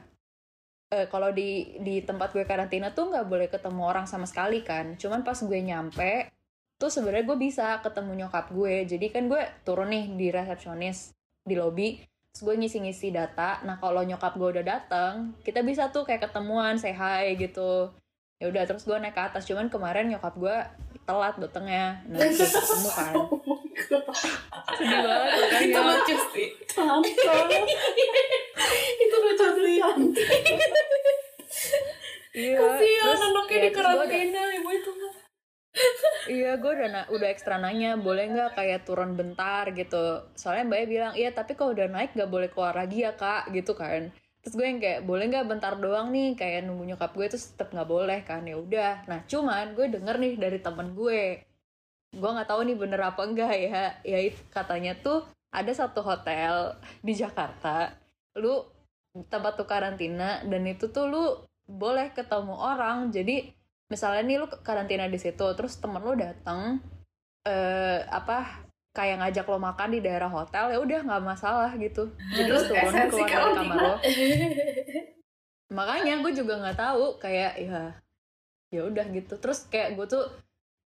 [0.91, 4.99] Eh, kalau di di tempat gue karantina tuh nggak boleh ketemu orang sama sekali kan.
[4.99, 6.35] Cuman pas gue nyampe
[6.75, 8.75] tuh sebenarnya gue bisa ketemu nyokap gue.
[8.91, 11.15] Jadi kan gue turun nih di resepsionis
[11.47, 12.03] di lobby
[12.35, 13.63] terus gue ngisi-ngisi data.
[13.63, 17.95] Nah kalau nyokap gue udah datang kita bisa tuh kayak ketemuan say hi gitu.
[18.43, 19.47] Ya udah terus gue naik ke atas.
[19.47, 20.57] Cuman kemarin nyokap gue
[21.07, 23.15] telat datangnya nah terus ketemu kan.
[24.75, 25.31] Sedih banget
[25.63, 26.49] Itu makanya lucu sih.
[28.99, 29.79] Itu lucu sih.
[32.35, 34.91] iya Kasihan anaknya ya, di karantina ibu itu.
[34.91, 35.24] mah.
[36.35, 40.25] Iya, gue udah na- udah ekstra nanya, boleh nggak kayak turun bentar gitu.
[40.41, 43.73] Soalnya mbaknya bilang, iya tapi kalau udah naik nggak boleh keluar lagi ya kak, gitu
[43.77, 44.03] kan.
[44.41, 47.69] Terus gue yang kayak, boleh nggak bentar doang nih, kayak nunggu nyokap gue terus tetap
[47.75, 48.93] nggak boleh kan, ya udah.
[49.11, 51.23] Nah cuman gue denger nih dari temen gue,
[52.15, 53.83] gue nggak tahu nih bener apa enggak ya.
[54.07, 54.19] Ya
[54.57, 55.19] katanya tuh
[55.53, 57.93] ada satu hotel di Jakarta,
[58.41, 58.65] lu
[59.31, 61.25] tempat tuh karantina dan itu tuh lu
[61.69, 63.49] boleh ketemu orang, jadi
[63.93, 66.81] misalnya nih lu karantina di situ terus temen lu datang
[67.45, 72.15] eh apa kayak ngajak lo makan di daerah hotel ya udah nggak masalah gitu.
[72.31, 73.95] Jadi lu Terus turun keluar dari kamar lo.
[75.79, 77.83] makanya gue juga nggak tahu kayak ya
[78.71, 79.35] ya udah gitu.
[79.43, 80.25] Terus kayak gue tuh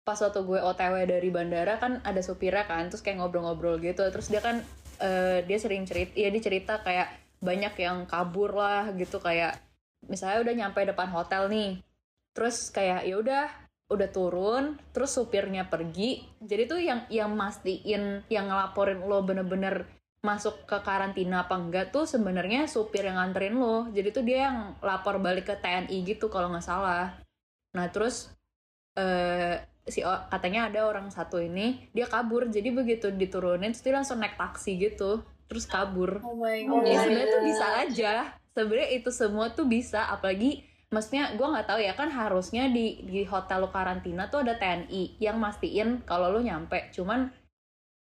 [0.09, 4.09] pas waktu gue otw dari bandara kan ada supirnya kan terus kayak ngobrol-ngobrol gitu.
[4.09, 4.65] Terus dia kan
[5.05, 7.13] eh, dia sering cerita ya dia cerita kayak
[7.45, 9.61] banyak yang kabur lah gitu kayak
[10.09, 11.85] misalnya udah nyampe depan hotel nih
[12.39, 13.45] terus kayak ya udah
[13.91, 14.79] udah turun.
[14.95, 16.23] Terus supirnya pergi.
[16.39, 19.91] Jadi tuh yang yang mastiin yang ngelaporin lo bener-bener
[20.23, 23.91] masuk ke karantina apa enggak tuh sebenarnya supir yang nganterin lo.
[23.91, 27.19] Jadi tuh dia yang lapor balik ke TNI gitu kalau nggak salah.
[27.75, 28.31] Nah terus
[28.95, 32.47] eh si katanya ada orang satu ini dia kabur.
[32.47, 35.25] Jadi begitu diturunin terus dia langsung naik taksi gitu.
[35.49, 36.21] Terus kabur.
[36.21, 37.03] Oh my Oh, ya god.
[37.09, 38.13] sebenarnya tuh bisa aja.
[38.53, 43.21] Sebenarnya itu semua tuh bisa apalagi maksudnya gue nggak tahu ya kan harusnya di di
[43.29, 46.89] hotel lu karantina tuh ada TNI yang mastiin kalau lu nyampe.
[46.97, 47.29] Cuman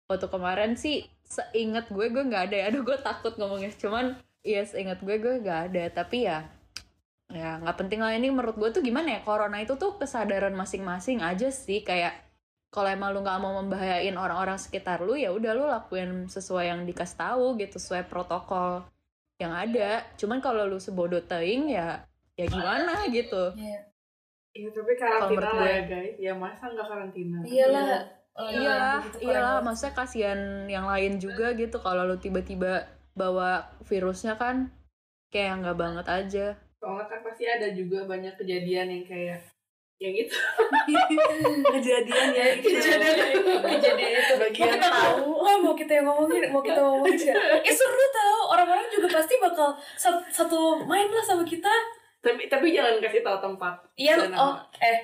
[0.07, 2.65] waktu kemarin sih seingat gue gue nggak ada ya.
[2.71, 3.71] Aduh gue takut ngomongnya.
[3.75, 4.15] Cuman
[4.47, 5.83] ya seingat gue gue nggak ada.
[5.91, 6.47] Tapi ya
[7.29, 8.15] ya nggak penting lah.
[8.15, 11.83] Ini menurut gue tuh gimana ya corona itu tuh kesadaran masing-masing aja sih.
[11.83, 12.15] Kayak
[12.71, 16.81] kalau emang lu nggak mau membahayain orang-orang sekitar lu ya udah lu lakuin sesuai yang
[16.85, 18.87] dikasih tahu gitu sesuai protokol
[19.35, 20.07] yang ada.
[20.15, 22.07] Cuman kalau lu sebodoh teing ya
[22.39, 23.79] ya gimana gitu Iya.
[24.49, 25.69] Iya tapi Kalau karantina menurut lah gue.
[25.69, 26.13] ya guys.
[26.17, 27.37] Ya masa nggak karantina?
[27.43, 27.85] Iyalah.
[28.31, 34.33] Oh, iya begitu iyalah maksudnya kasihan yang lain juga gitu kalau lu tiba-tiba bawa virusnya
[34.33, 34.71] kan
[35.27, 36.45] kayak nggak banget aja
[36.79, 39.43] Soalnya kan pasti ada juga banyak kejadian yang kayak
[39.99, 40.31] yang itu.
[41.75, 42.71] Kejadian ya itu.
[42.71, 44.33] Kejadian itu, kejadian itu.
[44.39, 45.23] Bagian Mau kita tahu.
[45.35, 47.35] Oh, mau kita yang ngomongin, mau kita ngomongin.
[47.59, 51.67] Eh seru tau, orang-orang juga pasti bakal sat- satu main lah sama kita.
[52.19, 53.75] Tapi tapi jangan kasih tahu tempat.
[53.95, 54.99] Iya, oh, eh,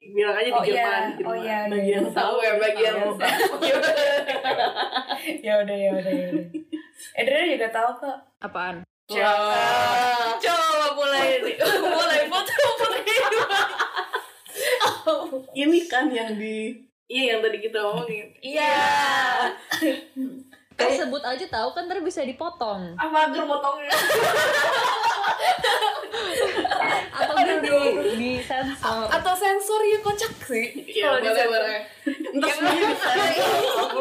[0.00, 1.04] Bilang aja oh di iya, Jerman.
[1.12, 1.28] gitu.
[1.28, 2.16] oh iya, iya, Bagian iya.
[2.16, 2.94] Tahu ya bagian.
[2.96, 3.12] Tahu.
[5.44, 6.46] ya udah, ya udah, ya udah.
[7.20, 8.16] Edra juga tahu kok.
[8.40, 8.80] apaan
[9.10, 9.60] Coba,
[10.38, 11.42] coba mulai
[11.98, 12.98] mulai foto foto
[15.50, 16.72] Ini kan yang di
[17.10, 18.30] Iya yang tadi kita omongin.
[18.38, 18.70] Iya.
[20.80, 23.92] Eh sebut aja tahu kan ntar bisa dipotong Ah mager motongnya.
[27.10, 27.76] atau di,
[28.16, 29.06] di sensor.
[29.08, 31.80] atau sensor ya kocak sih Iya kalau di boleh boleh.
[32.48, 33.10] Sendiri bisa.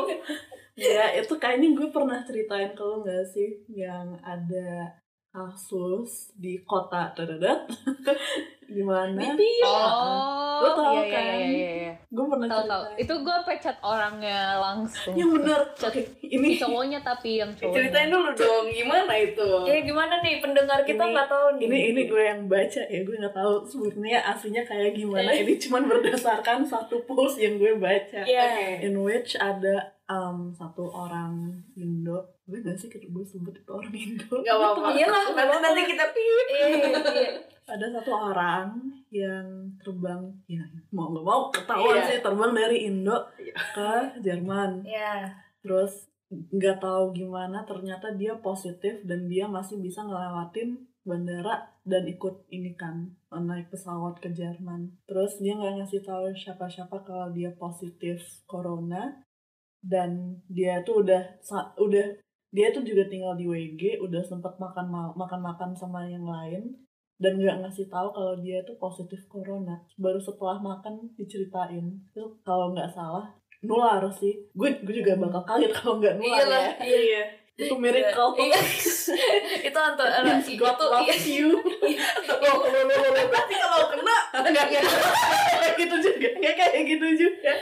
[0.80, 4.96] ya itu kayaknya gue pernah ceritain ke lo gak sih yang ada
[5.30, 7.70] kasus di kota dadat
[8.68, 11.24] di mana Oh, Lo tau iya, iya, kan?
[11.24, 11.94] iya, iya, iya.
[12.06, 12.60] gue pernah tahu.
[12.60, 15.14] ceritain Itu gue pecat orangnya langsung.
[15.16, 17.76] yang bener oke ini Cowoknya tapi yang cowoknya.
[17.80, 19.50] Ceritain dulu dong gimana itu.
[19.64, 23.16] ya gimana nih pendengar kita nggak tahu nih ini ini gue yang baca ya gue
[23.16, 28.84] nggak tahu sebenarnya aslinya kayak gimana ini cuman berdasarkan satu post yang gue baca Iya.
[28.84, 33.94] in which ada um, satu orang Indo gue gak sih kalau gue sebut itu orang
[33.94, 34.88] Indo Gak apa-apa.
[34.98, 36.46] Iyalah, nggak nanti nanti kita pip.
[36.50, 37.30] Iya, iya.
[37.70, 38.68] ada satu orang
[39.14, 39.46] yang
[39.78, 42.08] terbang ya mau nggak mau ketahuan Iya.
[42.10, 43.54] sih terbang dari Indo Iya.
[43.78, 43.92] ke
[44.26, 45.30] Jerman Iya.
[45.62, 52.46] terus nggak tahu gimana ternyata dia positif dan dia masih bisa ngelewatin bandara dan ikut
[52.54, 58.22] ini kan naik pesawat ke Jerman terus dia nggak ngasih tahu siapa-siapa kalau dia positif
[58.46, 59.26] corona
[59.82, 61.22] dan dia tuh udah
[61.82, 62.08] udah
[62.50, 66.74] dia tuh juga tinggal di WG udah sempat makan makan makan sama yang lain
[67.20, 69.76] dan nggak ngasih tahu kalau dia tuh positif corona.
[70.00, 72.00] Baru setelah makan diceritain.
[72.10, 73.28] Itu kalau nggak salah
[73.60, 74.40] nular sih.
[74.56, 76.74] Gue gue juga bakal kaget kalau nggak nular Iyalah, ya.
[76.88, 77.00] iya.
[77.04, 77.24] Iya.
[77.60, 78.40] itu miracle.
[78.40, 78.56] Iya.
[79.68, 81.60] itu antara Means itu God loves you.
[83.28, 84.16] Tapi kalau kena
[84.48, 84.84] nggak kayak
[85.76, 85.96] gitu.
[86.00, 86.30] Juga.
[86.40, 87.54] Nggak kayak gitu juga.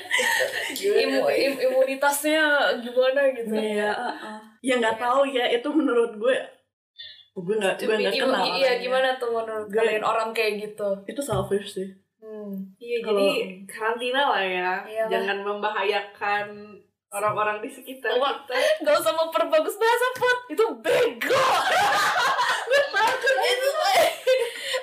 [0.77, 2.45] Imu, im- imunitasnya
[2.77, 3.57] gimana gitu.
[3.57, 4.39] Iya, uh, uh.
[4.59, 6.35] Ya nggak tahu ya itu menurut gue
[7.37, 8.73] gue nggak gue nggak kenal iya orangnya.
[8.79, 12.73] gimana tuh menurut Gue- kalian orang kayak gitu itu selfish sih hmm.
[12.75, 14.71] Iya Kalau- jadi karantina lah ya.
[14.83, 15.09] Iyalah.
[15.09, 16.45] Jangan membahayakan
[17.07, 18.33] orang-orang di sekitar Wah.
[18.41, 18.57] kita.
[18.81, 21.39] Gak usah memperbagus bahasa Put Itu bego
[22.67, 23.69] Gue takut itu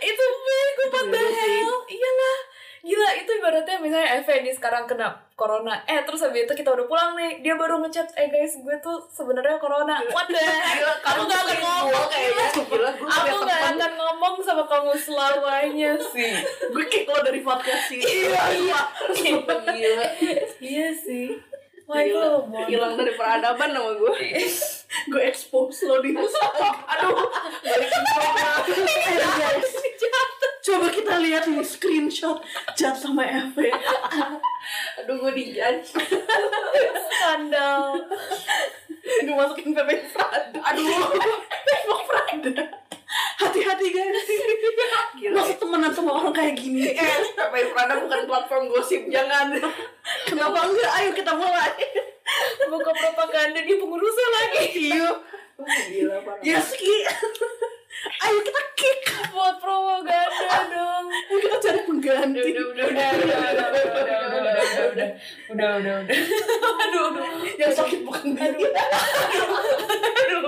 [0.01, 1.59] Itu bego What the bego sih.
[1.59, 2.37] hell Iyalah
[2.85, 5.81] Gila itu ibaratnya misalnya nih sekarang kena corona.
[5.85, 7.41] Eh terus habis itu kita udah pulang nih.
[7.41, 9.97] Dia baru ngechat Eh guys gue tuh sebenarnya corona.
[10.07, 12.07] What the hell Aku gak akan ngomong.
[12.07, 12.47] kayaknya.
[12.55, 13.75] Gila, gue Aku gak teman.
[13.75, 16.33] akan ngomong sama kamu selamanya sih
[16.67, 18.81] gue kayak keluar dari podcast sih Iya iya.
[19.17, 20.07] Gila.
[20.61, 21.41] Iya sih.
[21.85, 22.65] Wah itu Gila.
[22.65, 24.13] Hilang dari peradaban sama gue.
[25.11, 26.13] gue expose lo di
[26.93, 27.17] Aduh.
[27.61, 28.64] Balik coba
[31.15, 32.43] kita lihat nih screenshot
[32.75, 33.71] chat sama Eve
[34.99, 35.95] Aduh gue dijudge.
[37.07, 38.03] Skandal.
[39.23, 40.59] Gue masukin PP Prada.
[40.59, 41.15] Aduh.
[41.63, 42.51] Facebook Prada.
[43.39, 44.27] Hati-hati guys.
[45.39, 46.83] Masih temenan sama orang kayak gini.
[46.83, 49.55] Eh, Sampai Prada bukan platform gosip, jangan.
[50.27, 50.91] kenapa enggak?
[50.99, 51.79] Ayo kita mulai.
[52.67, 54.67] Buka propaganda di pengurusnya lagi.
[54.91, 55.11] Iya.
[55.63, 56.43] Gila parah.
[56.43, 57.07] ya sih
[58.03, 59.01] ayo kita kick
[59.35, 64.19] Buat propaganda dong ayo kita cari pengganti Udah, udah, udah, udah, udah, udah, udah, udah,
[64.35, 64.55] udah,
[64.95, 65.11] udah,
[65.51, 66.19] udah, udah, udah,
[66.85, 68.71] aduh, aduh, yang sakit bukan dia
[70.25, 70.43] aduh,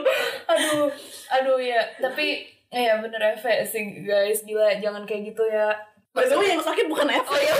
[0.46, 0.87] aduh,
[1.32, 5.70] aduh ya, tapi ya bener Eve sih guys, gila jangan kayak gitu ya.
[6.16, 7.52] Way, yang sakit bukan Eve Oh iya.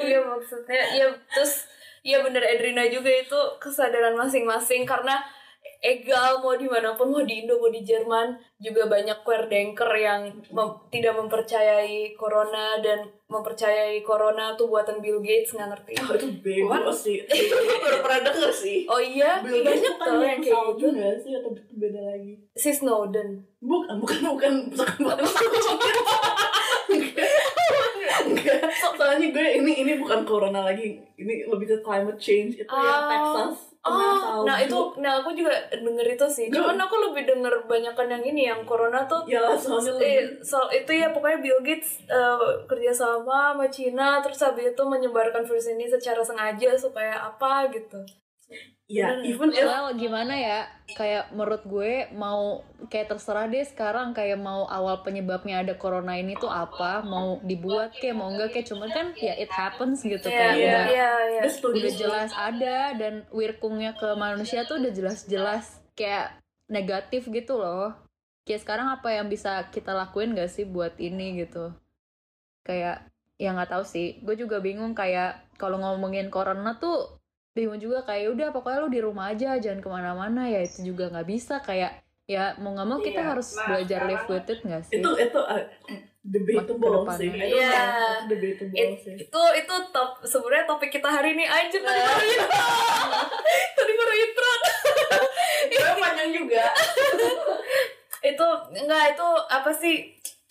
[0.00, 1.68] Iya maksudnya, ya terus
[2.00, 5.20] ya bener Edrina juga itu kesadaran masing-masing karena
[5.78, 10.22] egal mau di mana pun mau di Indo mau di Jerman juga banyak queerdenker yang
[10.48, 15.92] mem- tidak mempercayai corona dan mempercayai corona tuh buatan Bill Gates nggak ngerti.
[16.00, 16.88] Oh, itu bego What?
[16.92, 17.20] sih.
[17.20, 18.86] Itu gue baru pernah denger sih.
[18.86, 19.40] oh iya?
[19.40, 20.86] Bill Gates banyak tuh yang yang kayak gitu.
[20.92, 22.32] nggak sih atau beda lagi?
[22.54, 23.28] Si Snowden.
[23.58, 24.52] Bukan bukan bukan.
[24.70, 25.16] Bukan bukan
[28.26, 28.62] Enggak.
[28.94, 30.98] soalnya gue ini ini bukan corona lagi.
[31.16, 33.10] Ini lebih ke climate change itu yang Oh.
[33.34, 36.46] Texas Oh, nah itu, nah aku juga denger itu sih.
[36.50, 40.90] Cuman aku lebih denger banyakan yang ini, yang corona tuh ya soalnya Eh, so, itu
[40.92, 46.20] ya pokoknya Bill Gates eh, kerjasama sama Cina terus habis itu menyebarkan virus ini secara
[46.22, 48.02] sengaja supaya apa gitu
[48.86, 49.26] ya bener.
[49.26, 50.60] even if Well, gimana ya?
[50.94, 56.38] Kayak menurut gue mau kayak terserah deh sekarang kayak mau awal penyebabnya ada corona ini
[56.38, 60.38] tuh apa, mau dibuat kayak mau enggak kayak cuman kan ya it happens gitu Iya,
[60.38, 61.40] kayak iya, udah iya, iya.
[61.42, 66.38] gue setuju udah jelas ada dan wirkungnya ke manusia tuh udah jelas-jelas kayak
[66.70, 67.90] negatif gitu loh.
[68.46, 71.74] Kayak sekarang apa yang bisa kita lakuin gak sih buat ini gitu?
[72.62, 74.22] Kayak ya nggak tahu sih.
[74.22, 77.18] Gue juga bingung kayak kalau ngomongin corona tuh
[77.56, 80.44] bingung juga kayak ya udah pokoknya lu di rumah aja jangan ke mana-mana.
[80.44, 84.00] Ya itu juga nggak bisa kayak ya mau nggak mau kita iya, harus nah, belajar
[84.04, 85.00] nah, live with it nggak sih?
[85.00, 85.64] Itu itu eh, uh,
[86.20, 87.30] debatable sih.
[87.32, 87.46] Ya.
[87.48, 87.48] iya.
[87.48, 88.14] yeah.
[88.28, 89.14] debatable It, sih.
[89.16, 92.34] Itu itu top sebenarnya topik kita hari ini aja tadi baru nah.
[92.36, 92.66] intro.
[93.76, 94.52] Tadi baru intro.
[95.72, 96.64] Itu panjang juga.
[98.20, 99.96] Itu enggak itu apa sih?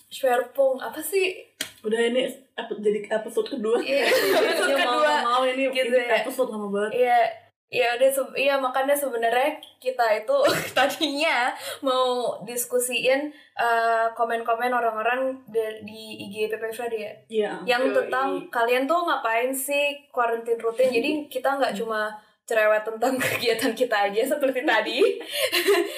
[0.10, 1.44] Schwerpunkt apa sih?
[1.84, 3.78] Udah ini jadi episode kedua.
[3.78, 5.16] Iya, episode Iya, mau kedua.
[5.22, 6.16] mau ini, Gitu ini ya.
[6.18, 6.92] episode lama banget.
[6.96, 7.20] Iya,
[7.68, 10.38] iya udah se- iya makanya sebenarnya kita itu
[10.78, 12.06] tadinya mau
[12.42, 17.52] diskusiin eh, komen-komen orang-orang di, di IG PP Friday ya, Iya.
[17.68, 17.96] yang Yoi.
[17.98, 20.88] tentang kalian tuh ngapain sih quarantine rutin.
[20.90, 22.14] Jadi kita nggak cuma
[22.44, 25.00] cerewet tentang kegiatan kita aja seperti tadi,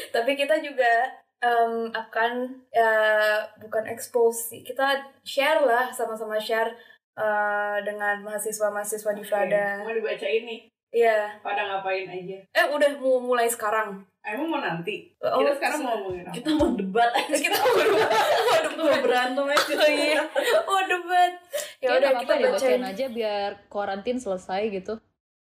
[0.10, 0.88] tapi kita juga
[1.40, 2.32] em, akan
[2.70, 6.74] eh, bukan expose sih, kita share lah sama-sama share
[7.14, 9.82] eh, dengan mahasiswa-mahasiswa di Frada.
[9.82, 10.62] Mau dibacain nih.
[10.88, 11.44] Iya.
[11.44, 12.38] Pada ngapain aja.
[12.48, 14.08] Eh udah mau mulai sekarang.
[14.24, 15.12] Emang mau nanti?
[15.20, 16.34] Oh, Kita sekarang se- mau ngomongin apa?
[16.36, 17.36] Kita mau debat aja.
[17.46, 18.08] kita mau debat.
[18.12, 19.74] mau Kita mau berantem aja.
[19.76, 20.22] Oh iya.
[20.64, 21.32] Oh debat.
[21.84, 22.80] Ya udah kita apa-apa bacain.
[22.80, 24.94] dibacain aja biar karantin selesai gitu.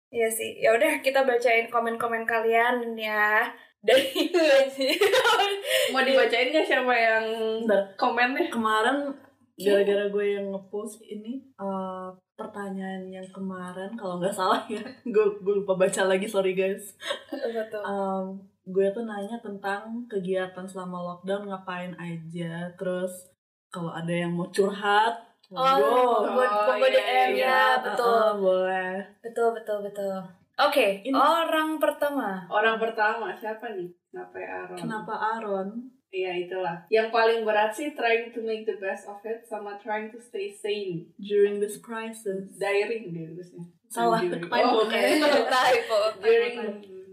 [0.08, 0.50] Iya sih.
[0.60, 3.52] Ya udah kita bacain komen-komen kalian ya.
[3.84, 4.32] Dari
[5.92, 7.24] Mau dibacain nggak siapa yang
[7.60, 7.82] Bentar.
[7.94, 8.48] komennya?
[8.48, 9.12] Kemarin
[9.54, 15.54] gara-gara gue yang ngepost ini eh, pertanyaan yang kemarin kalau nggak salah ya gue gue
[15.56, 16.98] lupa baca lagi sorry guys
[17.30, 17.78] betul.
[17.78, 18.24] Em,
[18.66, 23.30] gue tuh nanya tentang kegiatan selama lockdown ngapain aja terus
[23.68, 25.22] kalau ada yang mau curhat
[25.54, 27.46] Oh, buat Oh, buat iya, DM iya.
[27.46, 28.10] ya, Ah, betul.
[28.10, 30.18] ah, boleh Betul betul betul.
[30.56, 32.46] Oke, Ini- orang pertama.
[32.46, 33.90] Orang pertama siapa nih?
[34.06, 34.78] Kenapa ya Aaron?
[34.78, 35.68] kenapa Aaron
[36.08, 36.78] Iya itulah.
[36.86, 40.46] Yang paling berat sih trying to make the best of it sama trying to stay
[40.46, 41.10] sane.
[41.18, 43.66] during this crisis Daring dia tulisnya.
[43.90, 45.26] Salah, During- typo Oh, kayaknya.
[45.50, 45.98] Typo.
[46.22, 46.54] During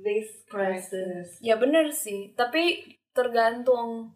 [0.02, 0.46] this Crisis.
[0.46, 1.28] crisis.
[1.42, 4.14] Ya bener sih, tapi tergantung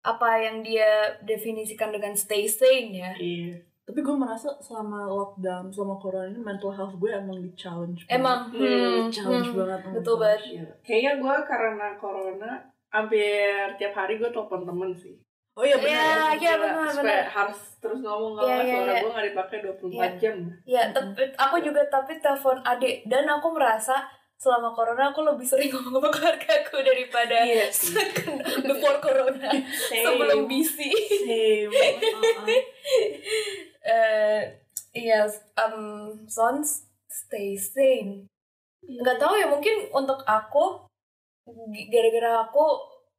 [0.00, 3.12] apa yang dia definisikan dengan stay sane ya.
[3.16, 3.56] Iya.
[3.90, 8.06] Tapi gue merasa selama lockdown, selama corona ini mental health gue emang di challenge.
[8.06, 9.80] Emang, Hmm, hmm, challenge hmm, banget.
[9.92, 10.40] betul banget.
[10.46, 10.64] Iya.
[10.80, 12.50] Kayaknya gue karena corona
[12.88, 15.18] hampir tiap hari gue telepon temen sih.
[15.52, 16.30] Oh iya Iya, benar.
[16.30, 17.26] iya Supaya- benar supaya benar.
[17.28, 19.00] harus terus ngomong Iya, kalau iya, suara iya.
[19.00, 20.08] gue nggak dipakai 24 Iya.
[20.16, 20.36] jam.
[20.64, 23.96] Ya, tapi aku juga tapi telepon adik dan aku merasa
[24.34, 27.92] selama corona aku lebih sering ngomong sama keluarga aku daripada Iya sih.
[28.62, 29.50] before corona
[29.90, 30.88] sebelum busy.
[31.18, 31.68] Same.
[32.16, 33.68] Uh-uh.
[33.80, 34.42] Eh,
[34.92, 35.24] iya,
[35.56, 38.28] um, Sons stay sane.
[38.84, 40.84] Nggak tahu ya mungkin untuk aku
[41.92, 42.64] gara-gara aku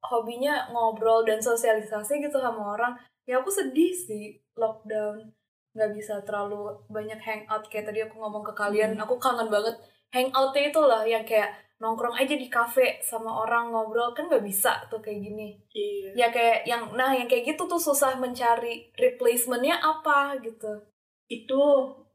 [0.01, 2.93] hobinya ngobrol dan sosialisasi gitu sama orang,
[3.29, 5.33] ya aku sedih sih lockdown.
[5.73, 7.65] Nggak bisa terlalu banyak hangout.
[7.69, 9.75] Kayak tadi aku ngomong ke kalian, aku kangen banget
[10.11, 14.85] hangoutnya itu loh yang kayak nongkrong aja di cafe sama orang ngobrol kan nggak bisa
[14.85, 16.09] tuh kayak gini Iya.
[16.13, 20.77] ya kayak yang nah yang kayak gitu tuh susah mencari replacementnya apa gitu
[21.25, 21.61] Itu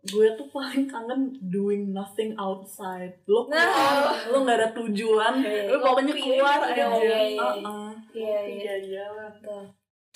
[0.06, 3.18] gue tuh paling kangen doing nothing outside.
[3.26, 3.58] Lo Nah.
[3.58, 5.34] keluar, lo nggak ada tujuan,
[5.66, 6.84] lo pokoknya keluar aja.
[6.94, 7.80] Iya, iya, iya.
[8.14, 9.66] Iya iya jalan.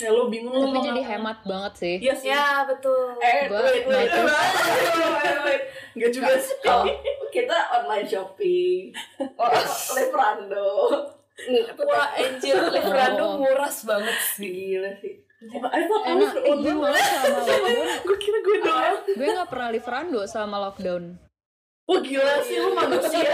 [0.00, 1.96] Ya lo bingung lo Tapi mau jadi hemat banget sih.
[1.98, 2.28] Iya sih.
[2.28, 5.60] ya betul Eh, Gua wait, wait, wait.
[5.92, 6.56] Nggak juga sih.
[6.64, 6.84] Oh,
[7.34, 8.96] kita online shopping.
[9.36, 9.50] Oh,
[9.92, 10.68] Leprando.
[11.80, 12.52] wah anjir
[13.16, 13.36] Oh.
[13.38, 15.14] muras banget sih Gila sih.
[15.40, 18.96] I thought I was eh, gue malah selama lockdown, Gue kira gue doang.
[19.06, 21.16] gue gak pernah liverando selama lockdown.
[21.86, 23.24] Wah gila sih lo manusia.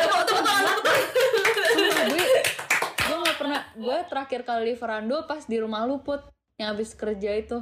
[2.07, 2.26] Gue
[2.96, 6.22] gue gak pernah, gue terakhir kali liverando pas di rumah luput
[6.57, 7.59] yang habis kerja itu.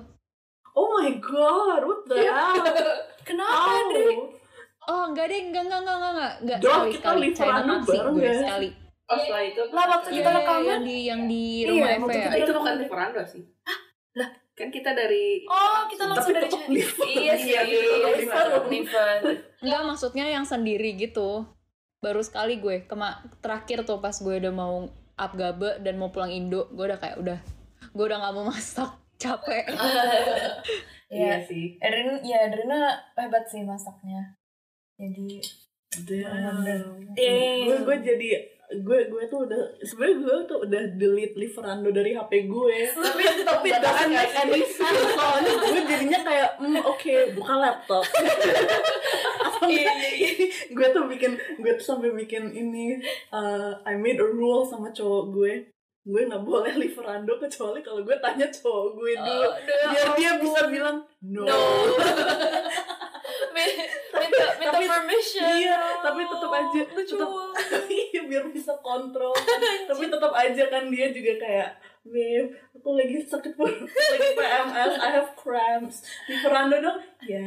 [0.72, 2.58] Oh my god, what the hell?
[3.28, 4.26] kenapa Dri How?
[4.84, 7.88] Oh enggak deh, enggak enggak enggak enggak enggak, enggak sekali kita sekali China liverando taksi
[7.88, 8.34] bareng gue ya?
[8.36, 8.68] sekali.
[9.04, 9.60] Oh, setelah itu.
[9.68, 10.64] Lah, waktu Iya, kita iya, rekaman?
[10.64, 12.24] yang di yang di Iya, rumah waktu Eva ya.
[12.24, 13.42] kita- itu bukan Leprando sih.
[14.14, 14.30] Lah?
[14.54, 16.46] Kan kita dari oh kita langsung dari
[17.10, 17.80] iya sih Iya, iya
[19.58, 21.48] Enggak maksudnya yang sendiri gitu.
[21.98, 26.28] Baru sekali gue kema terakhir tuh pas gue udah mau up gabe dan mau pulang
[26.28, 27.38] Indo, gue udah kayak udah
[27.94, 28.90] gue udah nggak mau masak
[29.22, 29.64] capek.
[31.14, 31.78] Iya ya sih.
[31.78, 34.34] Erin ya Edrina hebat sih masaknya
[34.98, 35.38] jadi
[36.02, 36.66] Damn.
[37.14, 37.62] Damn.
[37.70, 38.28] Gue gue jadi
[38.82, 42.76] gue gue tuh udah sebenarnya gue tuh udah delete liverando dari HP gue.
[42.90, 43.68] Tapi Tapi
[44.42, 48.04] any sense soalnya gue jadinya kayak hmm, oke buka laptop.
[49.64, 49.88] Iya,
[50.76, 53.00] gue tuh bikin gue tuh sampai bikin ini
[53.32, 55.52] uh, I made a rule sama cowok gue
[56.04, 59.48] gue nggak boleh liverando kecuali kalau gue tanya cowok gue dulu.
[59.88, 61.48] biar dia bisa bilang no.
[61.48, 61.56] no.
[63.54, 67.30] Minta minta Tapi- permission Iya, tapi tetap aja lucu tetap
[68.12, 69.32] iya biar bisa kontrol.
[69.88, 71.68] Tapi tetap aja kan dia juga kayak
[72.04, 73.88] babe aku lagi sakit perut.
[73.88, 76.04] Lagi PMS I have cramps.
[76.28, 77.00] Di veranda dong?
[77.24, 77.40] Ya.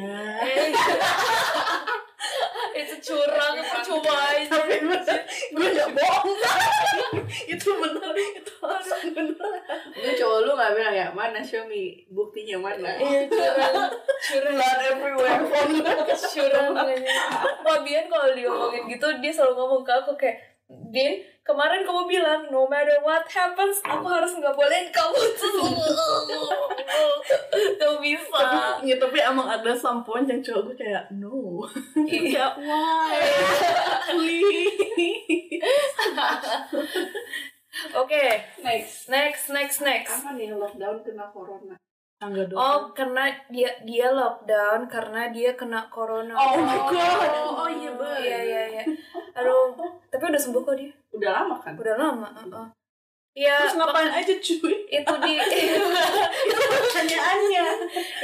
[2.74, 4.50] Eh, itu curang percuma aja.
[4.50, 5.20] Tapi bener
[5.54, 6.38] gue gak bohong.
[7.54, 9.30] Itu bener itu harus bener.
[9.98, 12.98] Lu cowok lu gak bilang ya mana show me buktinya mana?
[12.98, 13.76] Iya curang.
[14.26, 14.56] Curang.
[14.58, 15.42] Blood everywhere.
[16.18, 16.72] Curang
[17.62, 22.52] Wah Bian kalau diomongin gitu dia selalu ngomong ke aku kayak Din kemarin kamu bilang
[22.52, 25.16] no matter what happens aku harus nggak bolehin kamu.
[25.40, 25.64] Tuh
[27.80, 28.76] gak bisa.
[28.84, 31.64] Ya tapi emang ada some point yang cowok gue kayak no.
[32.12, 33.16] Kayak why?
[34.12, 35.64] Please.
[37.96, 38.26] Oke.
[38.60, 39.08] Next.
[39.08, 40.20] Next next next.
[40.20, 41.80] Apa nih lockdown kena corona
[42.18, 46.34] tangga dong Oh, karena dia dia lockdown karena dia kena corona.
[46.34, 47.30] Oh my God.
[47.48, 48.18] Oh, iya bener.
[48.18, 48.84] Iya iya iya.
[49.34, 50.90] Aduh, tapi udah sembuh kok dia.
[51.12, 52.30] udah lama kan Udah lama.
[52.32, 52.68] uh-uh.
[53.34, 53.54] Iya.
[53.60, 55.34] terus ngapain aja cuy Itu di
[56.58, 57.66] pertanyaannya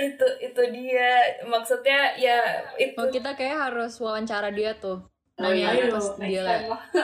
[0.02, 1.10] itu itu dia
[1.44, 2.38] maksudnya ya
[2.76, 5.02] itu Oh, kita kayak harus wawancara dia tuh.
[5.36, 5.94] Oh, iya, Nanya ayo.
[5.94, 6.60] pas dia lah.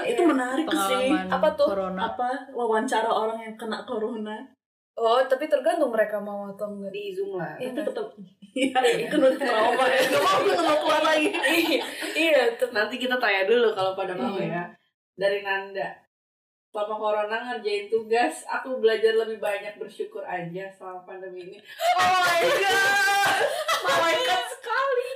[0.06, 1.66] itu menarik sih Apa tuh?
[1.68, 2.02] corona.
[2.08, 4.38] apa wawancara orang yang kena corona
[5.00, 6.92] Oh, tapi tergantung mereka mau atau enggak.
[6.92, 7.72] di zoom lah Iya.
[7.72, 8.08] itu tetap
[8.52, 8.76] iya
[9.08, 11.30] kan udah trauma ya nggak mau nggak mau keluar lagi
[12.18, 14.68] iya, nanti kita tanya dulu kalau pada mau ya
[15.16, 15.88] dari Nanda
[16.70, 21.58] selama corona ngerjain tugas aku belajar lebih banyak bersyukur aja selama pandemi ini
[21.96, 23.40] Oh my god.
[23.80, 25.08] malaikat sekali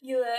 [0.00, 0.38] Gila.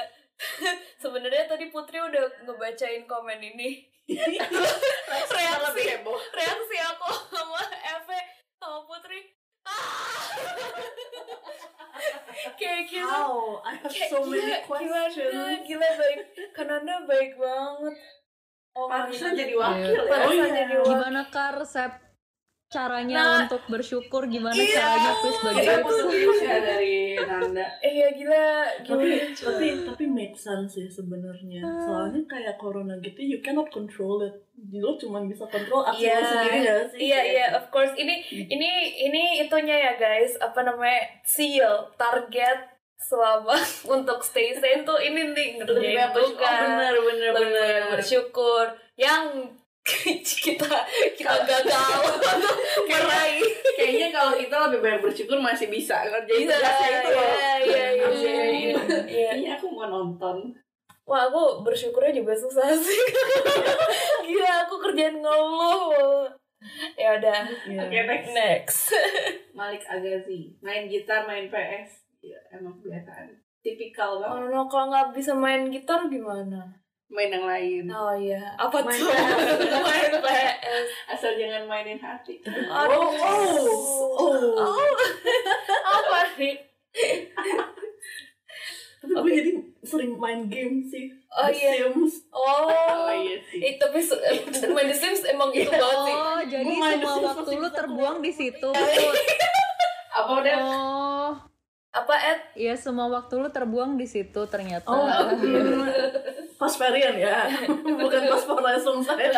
[0.97, 3.85] Sebenarnya tadi Putri udah ngebacain komen ini.
[5.31, 5.83] Reaksi
[6.31, 8.19] reaksi aku sama Eve
[8.57, 9.21] sama Putri.
[9.63, 10.31] Ah!
[12.57, 13.05] kayak gitu.
[13.05, 16.19] how I have Kayak so many gila, gila, questions gila baik.
[16.57, 17.95] Kananda baik banget.
[18.71, 19.39] Oh pantesan God.
[19.43, 20.45] jadi wakil ya Pantesan Oh iya.
[20.63, 20.89] jadi wakil.
[20.95, 21.91] Gimana kak resep
[22.71, 23.39] caranya Nah.
[23.43, 24.23] untuk bersyukur?
[24.25, 24.73] Gimana Iya.
[24.73, 25.85] caranya please bagi kita aku.
[25.85, 28.45] butuh tips ya dari Nanda Iya gila,
[28.79, 29.27] tapi gila.
[29.43, 34.35] tapi tapi make sense sih sebenarnya soalnya kayak corona gitu you cannot control it
[34.73, 36.15] lo cuma bisa kontrol aksi Iya.
[36.15, 38.15] lo sendiri gak sih Iya iya of course ini
[38.47, 38.69] ini
[39.03, 43.57] ini itunya ya guys apa namanya seal target selama
[43.95, 48.65] untuk stay sane tuh ini nih ngerjain banyak bersyukur tugas oh, bener bener bener bersyukur
[48.95, 49.23] yang
[49.81, 50.69] kita
[51.17, 51.99] kita gagal
[52.89, 53.41] meraih.
[53.73, 57.25] kayaknya kalau kita lebih banyak bersyukur masih bisa ngerjain tugasnya itu loh.
[57.25, 58.61] Iya, iya, iya, iya, ini.
[59.09, 59.29] iya.
[59.35, 60.53] ini aku mau nonton.
[61.01, 63.01] Wah aku bersyukurnya juga susah sih.
[64.25, 66.29] Gila aku kerjaan ngeluh.
[66.93, 67.81] Ya udah Iya.
[67.81, 68.29] oke next.
[68.31, 68.81] next.
[69.57, 73.33] Malik Agazi main gitar main PS ya emang kebiasaan.
[73.61, 74.37] Tipikal banget.
[74.37, 76.69] Oh no, kalau nggak bisa main gitar gimana?
[77.11, 79.11] Main yang lain Oh iya, apa Main tuh?
[79.83, 80.87] Main PS.
[81.09, 82.71] asal jangan mainin hati Aduh.
[82.71, 83.11] oh
[84.15, 84.89] oh Oh.
[85.83, 86.55] apa nih?
[89.01, 89.51] tapi gue jadi
[89.81, 91.71] sering main game sih Oh The iya.
[91.83, 92.69] Sims Oh.
[92.69, 94.39] oh iya sih Eh, tapi eh,
[94.69, 96.15] main The Sims emang gitu banget sih.
[96.15, 98.69] Oh, jadi Gua main semua waktu lu terbuang di situ.
[100.13, 101.31] apa udah Oh,
[101.91, 102.39] Apa Ed?
[102.55, 104.85] iya semua waktu lu terbuang di situ ternyata.
[104.85, 105.07] oh
[106.61, 107.49] pas varian ya
[108.05, 109.33] bukan pas langsung saya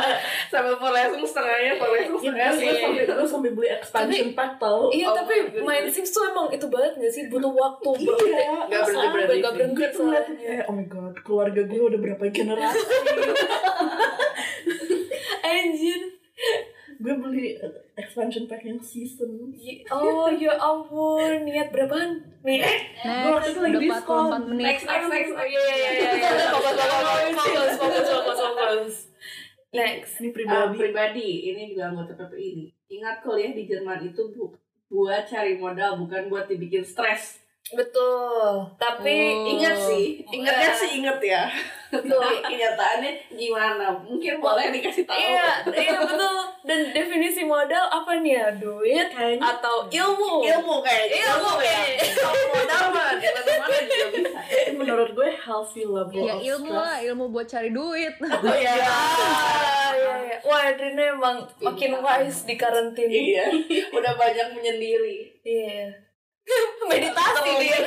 [0.54, 5.10] sambil polesung setengahnya polesung Iya, setengahnya sih sampai gue sampai beli expansion pack tau Iya,
[5.10, 7.26] Oh tapi main Sims tuh emang itu banget gak sih?
[7.26, 8.70] Butuh waktu Iya.
[8.70, 10.22] Nggak berhenti gue tuh ngeliat soalnya.
[10.38, 12.78] kayak oh my god keluarga gue udah berapa generasi
[15.48, 16.17] Anjir.
[16.98, 19.54] Gue beli uh, expansion pack yang season
[19.88, 22.18] Oh ya ampun, niat berapaan?
[22.42, 22.58] Nih,
[22.98, 24.24] Gue waktu Next, itu lagi diskon.
[24.34, 24.64] 44 menit.
[24.66, 26.30] next next next Oh iya iya iya iya.
[26.50, 26.74] Fokus
[27.38, 28.94] fokus fokus fokus fokus fokus.
[29.68, 30.12] Next.
[30.18, 34.48] ini pribadi pribadi ini juga anggota PPI ini ingat kuliah di Jerman itu bu
[34.88, 38.64] buat cari modal bukan buat dibikin stres Betul.
[38.74, 39.50] Tapi Oh.
[39.50, 40.78] ingat sih ingatnya Iya.
[40.78, 41.42] sih inget ya
[41.88, 42.04] tapi
[42.46, 46.36] kenyataannya gimana mungkin boleh dikasih tahu Iya, iya betul.
[46.60, 48.46] Dan definisi modal apa nih ya?
[48.54, 50.40] Duit Kayaknya- atau ilmu?
[50.42, 52.12] ilmu kayaknya Ilmu kayaknya.
[52.14, 56.80] kalau modal mah di mana-mana juga bisa itu menurut gue healthy level Ya ilmu stress.
[56.82, 58.14] lah, ilmu buat cari duit.
[58.44, 58.92] oh iya iya,
[59.96, 60.36] iya.
[60.40, 63.08] Wah, Adrina emang makin wise di karantina.
[63.08, 63.44] iya
[63.90, 66.07] udah banyak menyendiri Iya.
[66.88, 67.50] Meditasi.
[67.60, 67.78] Dia.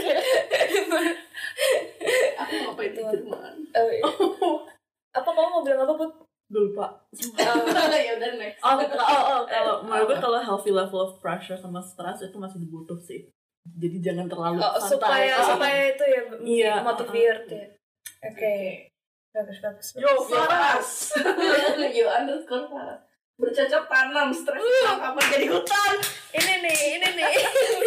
[2.37, 3.53] aku ngapain di Jerman?
[3.71, 4.03] Oh, iya.
[5.11, 6.11] apa kamu mau bilang apa put?
[6.51, 6.87] gue lupa.
[7.95, 8.59] Ya udah next.
[8.59, 12.59] Oh, oh, oh, kalau menurut gue kalau healthy level of pressure sama stress itu masih
[12.59, 13.31] dibutuh sih.
[13.63, 14.91] Jadi jangan terlalu Oh, santai.
[14.91, 17.65] supaya supaya itu ya Iya, motivate ya.
[18.27, 18.55] Oke.
[19.31, 19.87] Bagus bagus.
[19.95, 21.15] yo Yo Farah Faras.
[21.97, 22.99] Yo underscore Faras.
[23.39, 25.93] Bercocok tanam stres kapan jadi hutan
[26.29, 27.31] ini nih ini nih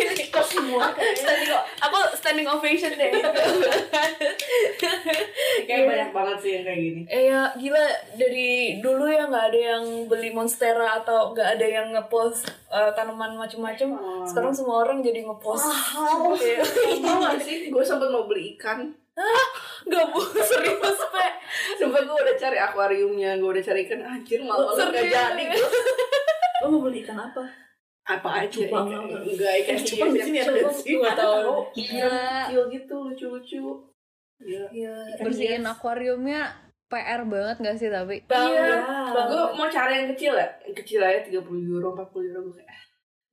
[0.02, 0.42] ini Kok
[0.74, 3.10] semua standing o- aku standing ovation deh
[5.64, 8.50] kayak banyak banget sih yang kayak gini Eh ya gila dari
[8.80, 13.92] dulu ya nggak ada yang beli monstera atau nggak ada yang ngepost eh, tanaman macem-macem.
[13.92, 14.24] Oh.
[14.24, 15.62] Sekarang semua orang jadi ngepost.
[15.64, 16.34] Mahal.
[16.34, 16.58] Iya.
[17.04, 18.90] tau gak sih gue sempet mau beli ikan
[19.84, 20.18] Gak bu
[20.48, 21.26] serius pe.
[21.78, 25.68] Sumpah gue udah cari akuariumnya, gue udah cari ikan anjir malah gak jadi gue
[26.60, 27.63] Lo mau beli ikan apa?
[28.04, 29.16] Apa aja Cupang ikan apa?
[29.24, 30.92] enggak ikan cupang di sini ada sih.
[30.94, 31.52] gua tahu.
[31.72, 33.62] Kecil gitu lucu-lucu.
[34.44, 34.92] Iya.
[35.24, 36.52] Bersihin akuariumnya
[36.84, 38.20] PR banget gak sih tapi?
[38.28, 38.76] Iya.
[39.08, 41.40] gue mau cari yang kecil ya yang kecil aja 30
[41.70, 42.82] euro 40 euro gue kayak ah,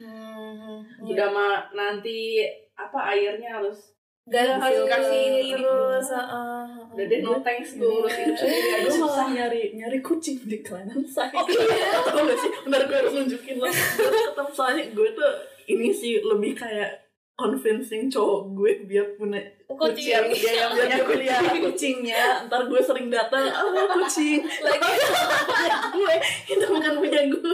[0.01, 2.41] Hmm, udah mah nanti
[2.73, 3.93] apa airnya harus
[4.31, 6.07] Dan harus kasih ini terus.
[6.15, 6.63] ah.
[6.91, 10.39] udah deh no thanks gue urus hidup sendiri aja Gue malah susah nyari nyari kucing
[10.47, 11.35] di kelainan saya.
[11.35, 11.99] Oh, iya.
[12.07, 12.51] Tau gak sih?
[12.67, 13.67] Bentar gue harus nunjukin lo.
[13.71, 15.31] Ketemu soalnya gue tuh
[15.71, 17.11] ini sih lebih kayak
[17.41, 20.03] convincing cowok gue biar punya Kucing.
[20.03, 23.63] Biar dia yang biar punya dia pelihara kucingnya ntar gue sering datang ah
[23.97, 26.15] kucing Lagi punya gue
[26.51, 27.51] itu bukan punya gue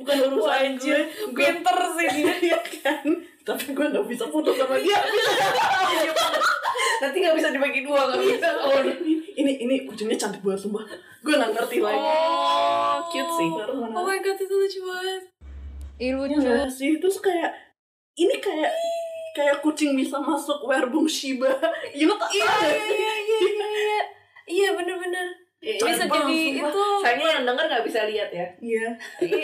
[0.00, 1.00] bukan urusan gue
[1.34, 2.34] gue pinter sih dia.
[2.38, 3.06] Iya kan
[3.46, 4.98] tapi gue gak bisa foto sama dia.
[6.96, 8.48] Nanti nggak bisa dibagi dua nggak bisa.
[8.58, 8.82] Oh
[9.38, 10.82] ini ini kucingnya cantik banget sumpah.
[11.22, 13.48] Gue gak ngerti lagi Oh, cute sih.
[13.70, 15.22] Oh my god itu lucu banget.
[15.96, 16.36] Ih Iya lucu.
[16.42, 17.54] nggak sih terus kayak
[18.18, 18.72] ini kayak
[19.38, 21.54] kayak kucing bisa masuk werbung Shiba.
[21.94, 23.38] You know tak Iya iya iya iya.
[23.46, 24.00] Iya.
[24.46, 24.68] Iya
[25.68, 25.82] bener-bener.
[25.82, 26.84] Bisa banget, jadi itu.
[27.02, 28.86] sayangnya yang denger nggak bisa lihat ya iya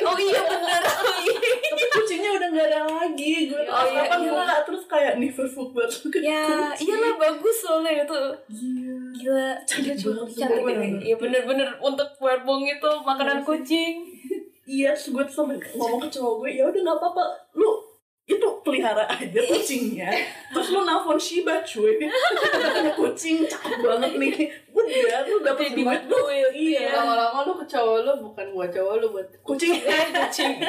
[0.01, 0.83] Oh iya bener.
[0.87, 1.35] Oh iya.
[1.67, 4.31] tapi kucingnya udah gak ada lagi gue Oh, iya, iya.
[4.31, 8.21] buka terus kayak Neverfuck banget Ya, iyalah bagus soalnya itu.
[8.49, 8.95] Iya.
[9.13, 10.73] Gila, Cantik banget, Cantik sumpah.
[10.79, 10.89] ini.
[11.03, 14.07] Iya bener-bener untuk werbong itu makanan kucing.
[14.63, 17.82] Iya, terus gue tuh sampe ngomong ke cowok gue, ya udah nggak apa-apa, lu
[18.23, 20.07] itu pelihara aja kucingnya.
[20.49, 24.33] Terus lu nelfon Shiba cuy, Ada kucing cakep banget nih.
[24.71, 26.19] Udah, lu dapet Jadi duit lu.
[26.53, 26.95] Iya.
[26.95, 29.75] lama-lama lu ke cowok lu bukan buat cowok lu buat Kucing.
[30.13, 30.53] kucing.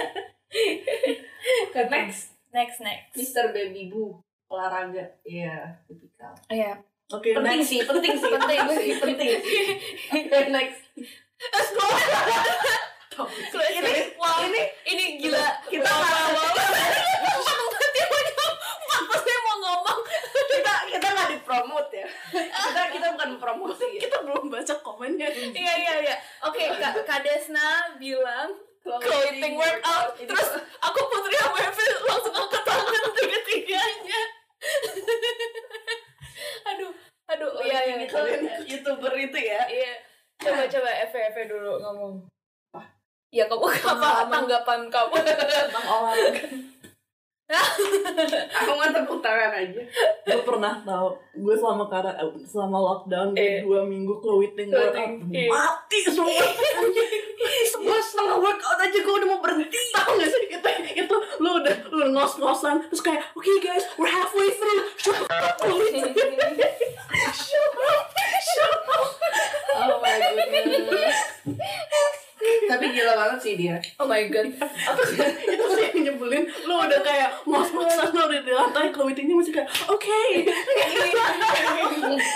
[1.89, 3.17] next Next next.
[3.17, 6.77] Mister Baby Boo olahraga iya tipikal Iya.
[7.09, 7.69] Oke, penting next.
[7.73, 8.59] sih penting sih Penting.
[8.69, 9.65] sih penting sih
[10.13, 10.81] Oke, next
[13.13, 15.47] Ini, wah ini ini gila.
[15.69, 17.65] kita Wow, wow, wow.
[19.09, 19.99] Pas dia mau ngomong.
[20.53, 25.29] kita kita nggak dipromot ya kita kita bukan promosi ya Kita belum baca komennya.
[25.33, 26.15] Iya iya iya.
[26.45, 28.49] Oke, Kak Desna bilang
[28.83, 30.17] clothing workout.
[30.17, 30.49] Terus
[30.81, 34.21] aku Putri sama Evi langsung angkat tangan tiga-tiganya.
[36.71, 36.91] aduh,
[37.29, 37.49] aduh.
[37.51, 38.07] oh Iya iya.
[38.07, 39.93] kalian youtuber itu ya Iya.
[40.39, 42.15] Coba coba Evi Evi dulu ngomong.
[43.33, 45.13] Ya kamu apa tanggapan kamu?
[45.25, 46.45] Tentang olahraga.
[48.57, 49.83] aku mau tepuk tangan aja
[50.25, 53.61] Gue pernah tau, gue selama kara, eh, selama lockdown Eh.
[53.61, 55.51] dua minggu clothing workout Clothing, iya.
[55.51, 56.33] mati semua.
[57.75, 61.75] semua setengah workout aja gue udah mau berhenti Tahu gak sih itu itu lu udah
[61.91, 65.59] lu ngos-ngosan terus kayak oke guys we're halfway through shut up
[67.35, 68.05] shut up
[68.39, 69.07] shut up
[69.83, 71.17] oh my goodness
[72.69, 73.75] tapi gila banget sih dia.
[73.99, 74.47] Oh my god.
[75.53, 76.43] itu sih yang nyebelin.
[76.67, 80.21] Lu udah kayak ngos-ngosan lu udah di lantai clothingnya masih kayak oke.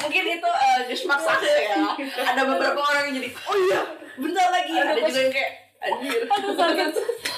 [0.07, 1.95] Mungkin itu uh, just maksa ya.
[2.33, 3.81] Ada beberapa orang yang jadi oh iya
[4.17, 4.73] bentar lagi.
[4.73, 6.89] Ada juga yang kayak anjir Aduh sakit.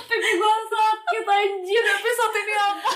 [0.05, 1.83] Pipi gua sakit anjir.
[1.83, 2.91] Episode ini apa?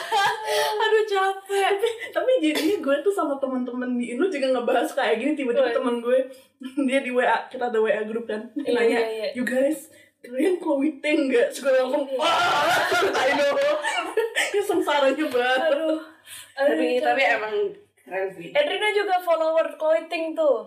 [0.80, 1.74] Aduh capek.
[2.10, 6.20] tapi jadinya gue tuh sama teman-teman di Indo juga ngebahas kayak gini tiba-tiba teman gue
[6.84, 9.28] dia di WA kita ada WA grup kan dia Iya, nanya iya, iya.
[9.34, 9.90] you guys
[10.20, 12.32] kalian clothing nggak Terus gue langsung wah
[13.18, 13.52] I know
[14.48, 15.98] ya sengsaranya banget Aduh.
[16.54, 17.36] tapi Aduh, tapi capek.
[17.36, 17.56] emang
[17.98, 20.58] keren sih Edrina juga follower clothing tuh.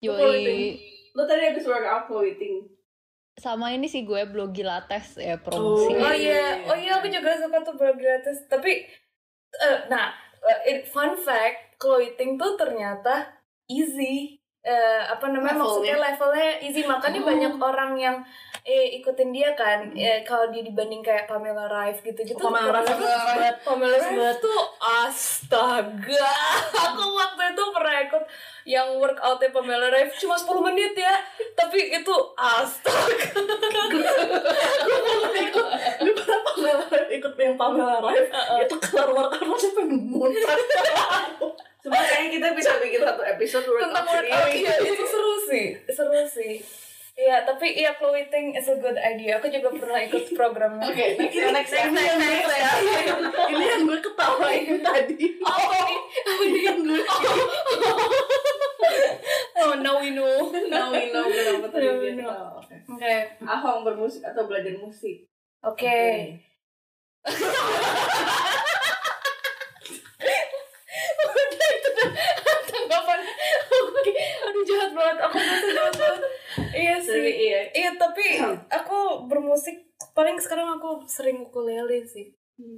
[0.00, 0.76] Yoi.
[1.12, 2.66] lo tadi habis workout clothing
[3.42, 5.90] Sama ini sih gue blog Gilates ya promosi.
[5.90, 8.46] Oh, Oh iya, oh iya aku juga suka tuh blog gratis.
[8.46, 8.86] Tapi,
[9.58, 10.14] eh, nah,
[10.46, 13.34] eh, it- fun fact, clothing tuh ternyata
[13.66, 14.41] easy.
[14.62, 15.66] Eh, apa namanya Levelnya.
[15.66, 16.80] maksudnya levelnya easy.
[16.84, 17.26] Makanya Oh.
[17.26, 18.16] banyak orang yang
[18.62, 19.90] eh, ikutin dia kan.
[19.90, 23.56] Eh, kalau dia dibanding kayak Pamela Reif gitu-gitu Pamela Reif Pamela Reif.
[23.60, 26.30] Pamela Reif tuh astaga.
[26.86, 28.22] Aku waktu itu pernah ikut
[28.64, 31.10] yang workoutnya Pamela Reif cuma 10 menit ya.
[31.52, 33.34] Tapi itu astaga.
[35.98, 40.54] Lu pernah Pamela Reif ikut yang Pamela Reif itu keluar karena saya pengen muntah
[41.82, 44.62] Cuma kayaknya kita bisa bikin satu episode tentang workout sendiri.
[44.62, 46.54] iya itu seru sih seru sih
[47.12, 49.36] Iya, tapi iya clothing is a good idea.
[49.36, 50.80] Aku juga pernah ikut programnya.
[50.88, 53.52] Oke, next, next, next, Ini yang next, gue next.
[53.52, 55.26] ini yang gue ketawain tadi.
[55.44, 55.60] Oh,
[56.40, 57.04] Ini yang gue
[59.60, 60.48] oh, now we know.
[60.72, 62.32] Now we know kenapa tadi dia.
[62.88, 63.14] Oke.
[63.44, 65.28] Ahong bermusik atau belajar musik?
[65.62, 66.00] oke.
[71.22, 72.10] Udah itu dah
[72.66, 73.18] tanggapan.
[73.72, 74.12] Oke,
[74.48, 75.18] aduh jahat banget.
[75.20, 76.20] Aku banget.
[76.72, 77.32] Iya Tapi sih.
[77.42, 77.60] iya.
[77.70, 78.24] Iya, tapi
[78.68, 79.76] aku bermusik
[80.12, 82.32] paling sekarang aku sering ukulele sih.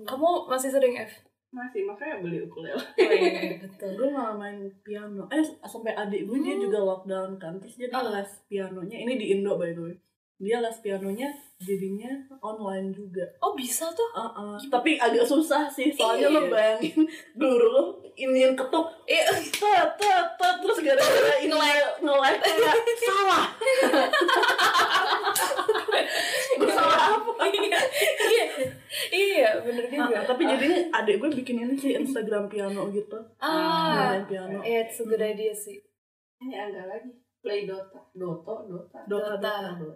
[0.04, 1.10] Kamu masih sering F?
[1.50, 2.74] Masih, makanya beli ukulele.
[2.74, 3.90] Oh, iya, betul.
[3.94, 5.26] gue malah main piano.
[5.28, 7.58] Eh sampai adik gue dia juga lockdown kan.
[7.58, 8.02] Terus dia Ah.
[8.08, 8.96] les pianonya.
[9.00, 9.94] Ini di Indo by the way.
[10.34, 12.10] Dia les pianonya jadinya
[12.42, 13.22] online juga.
[13.38, 14.10] Oh, bisa tuh?
[14.12, 14.58] Uh-uh.
[14.66, 16.36] Tapi agak susah sih soalnya Iya.
[16.36, 19.30] lo bayangin dulu ini yang ketuk Iya.
[19.30, 21.54] tet tet tet terus gara-gara ini
[22.04, 23.46] nge-lag kayak salah
[26.54, 27.78] gue salah apa Iya.
[28.24, 28.44] Iya.
[29.10, 30.16] Iya, bener juga.
[30.18, 34.86] Ah, tapi jadinya adik gue bikin ini sih Instagram piano gitu Ah, main piano iya,
[34.86, 35.78] it's a good idea sih.
[36.40, 37.10] Ini ada lagi.
[37.42, 37.98] Play Dota.
[38.14, 38.54] Dota.
[38.64, 39.38] Dota Dota.
[39.76, 39.94] Dota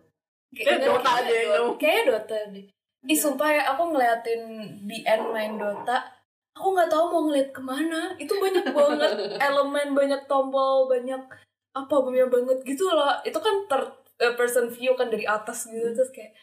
[0.55, 1.77] Kayak Dota aja yang.
[1.77, 2.67] Kayaknya Dota deh.
[3.09, 4.43] Ih, sumpah ya, aku ngeliatin
[4.85, 6.03] BN main Dota,
[6.57, 8.17] aku nggak tahu mau ngeliat ke mana.
[8.19, 11.21] Itu banyak banget elemen, banyak tombol, banyak
[11.77, 13.23] apa banyak banget gitu lah.
[13.23, 13.89] Itu kan third
[14.19, 16.35] uh, person view kan dari atas gitu terus kayak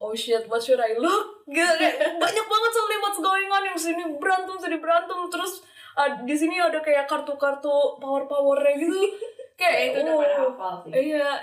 [0.00, 1.44] oh shit, what should I look?
[1.44, 5.60] Gitu, kayak banyak banget suddenly what's going on yang sini berantem, sini berantem, terus
[5.94, 8.96] uh, di sini ada kayak kartu-kartu power-powernya gitu.
[9.60, 10.92] Kayak itu udah pada oh, hafal sih.
[11.12, 11.36] Iya.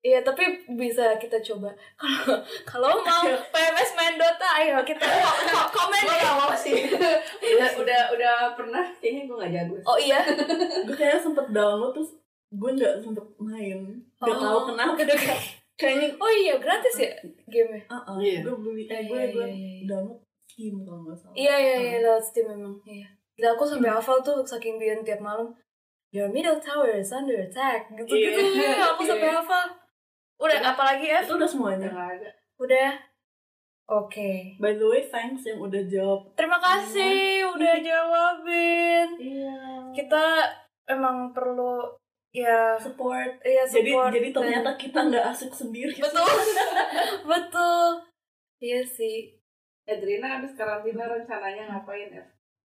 [0.00, 1.68] Iya, tapi bisa kita coba.
[2.00, 6.24] Kalau kalau mau PMS main Dota, ayo kita ko- ko- komen Gue ya.
[6.24, 6.72] gak mau sih.
[7.52, 8.80] udah, udah, udah pernah.
[8.96, 9.76] Kayaknya gue gak jago.
[9.84, 10.16] Oh iya.
[10.86, 12.10] gue kayaknya sempet download terus
[12.50, 13.78] gue nggak sempet main
[14.18, 14.42] nggak Oh.
[14.42, 14.98] tahu kenapa
[15.76, 17.12] kayaknya Oh iya, gratis ya
[17.46, 17.84] game-nya.
[17.86, 18.42] uh -uh, Iya.
[18.42, 19.84] gue beli eh gue Iya, gue iya, iya.
[19.86, 22.74] download Steam kalau nggak salah Iya iya iya lewat Steam memang.
[22.82, 23.06] Iya.
[23.32, 25.52] Gila aku sampai hafal tuh saking biar tiap malam.
[26.10, 28.40] Your middle tower is under attack gitu gitu.
[28.58, 28.90] Iya.
[28.90, 29.66] aku sampai hafal.
[30.40, 31.20] Udah apalagi ya?
[31.20, 32.32] itu udah semuanya Udah.
[32.58, 32.90] Udah.
[33.86, 34.54] Oke.
[34.56, 39.08] by the way thanks yang udah jawab Terima kasih udah jawabin.
[39.18, 39.58] Iya.
[39.92, 40.24] Kita
[40.86, 41.90] emang perlu
[42.30, 46.22] ya support Iya jadi support jadi dan- ternyata kita nggak asik sendiri betul
[47.26, 47.86] betul
[48.56, 49.34] iya sih
[49.82, 52.22] Edrina habis karantina rencananya ngapain ya?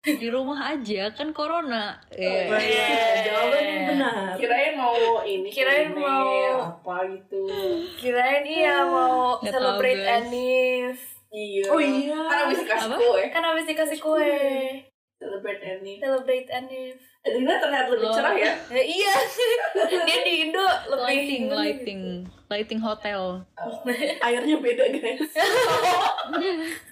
[0.01, 2.55] Di rumah aja kan corona Oh, Iya.
[2.55, 2.87] iya.
[3.21, 7.43] jawabannya benar Kirain mau ini Kirain kuliner, mau- apa gitu.
[7.95, 9.99] kirain iya mau tahu, celebrate.
[10.01, 10.97] Anif
[11.29, 11.61] Iya.
[11.67, 12.15] Oh, iya.
[12.25, 13.21] Kan habis dikasih kue.
[13.29, 14.33] kan habis dikasih kue
[15.19, 15.99] Celebrate Annie.
[15.99, 18.15] celebrate Anif Edrina terlihat lebih Oh.
[18.15, 18.51] cerah ya.
[18.71, 19.13] ya, iya
[20.07, 22.01] dia di Indo lebih lighting lighting
[22.47, 23.43] lighting hotel
[24.21, 25.27] airnya beda guys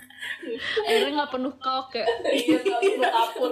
[0.87, 2.07] akhirnya nggak penuh kok kayak.
[2.27, 3.51] Iya, perlu kapur.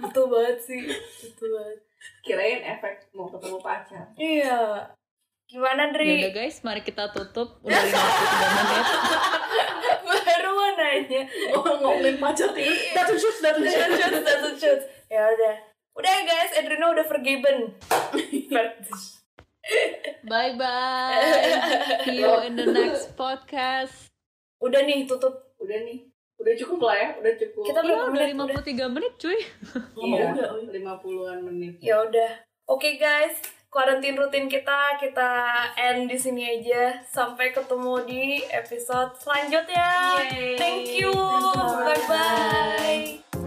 [0.00, 0.80] betul banget sih
[1.24, 1.78] betul banget.
[2.24, 4.06] Kirain efek mau ketemu pacar.
[4.16, 4.86] iya.
[5.48, 7.56] Gimana ya Dri udah guys mari kita tutup.
[7.64, 8.86] Udah 53 menit.
[10.04, 11.22] Baru mau nanya.
[11.56, 12.52] Oh, ngomongin pacar.
[12.52, 13.88] Tinggal datu shoot datu shoot.
[13.96, 15.56] Satu shoot ya udah.
[15.96, 17.74] Udah ya, guys Edrina udah forgiven.
[20.28, 21.20] Bye bye
[22.04, 24.08] see you in the next podcast.
[24.60, 25.98] Udah nih tutup Udah nih.
[26.38, 27.62] Udah cukup lah ya, udah cukup.
[27.62, 28.56] Kita iya berapa udah menit?
[28.56, 29.38] 53 menit cuy
[29.92, 30.64] ngomong Iya, enggak Oi.
[30.72, 31.72] 50-an menit.
[31.78, 32.30] ya udah
[32.66, 33.36] oke guys
[33.68, 35.30] quarantine rutin kita kita
[35.76, 39.88] end di sini aja sampai ketemu di episode selanjutnya
[40.22, 40.56] Yeay.
[40.56, 41.84] thank you Thank you.
[41.84, 43.37] bye bye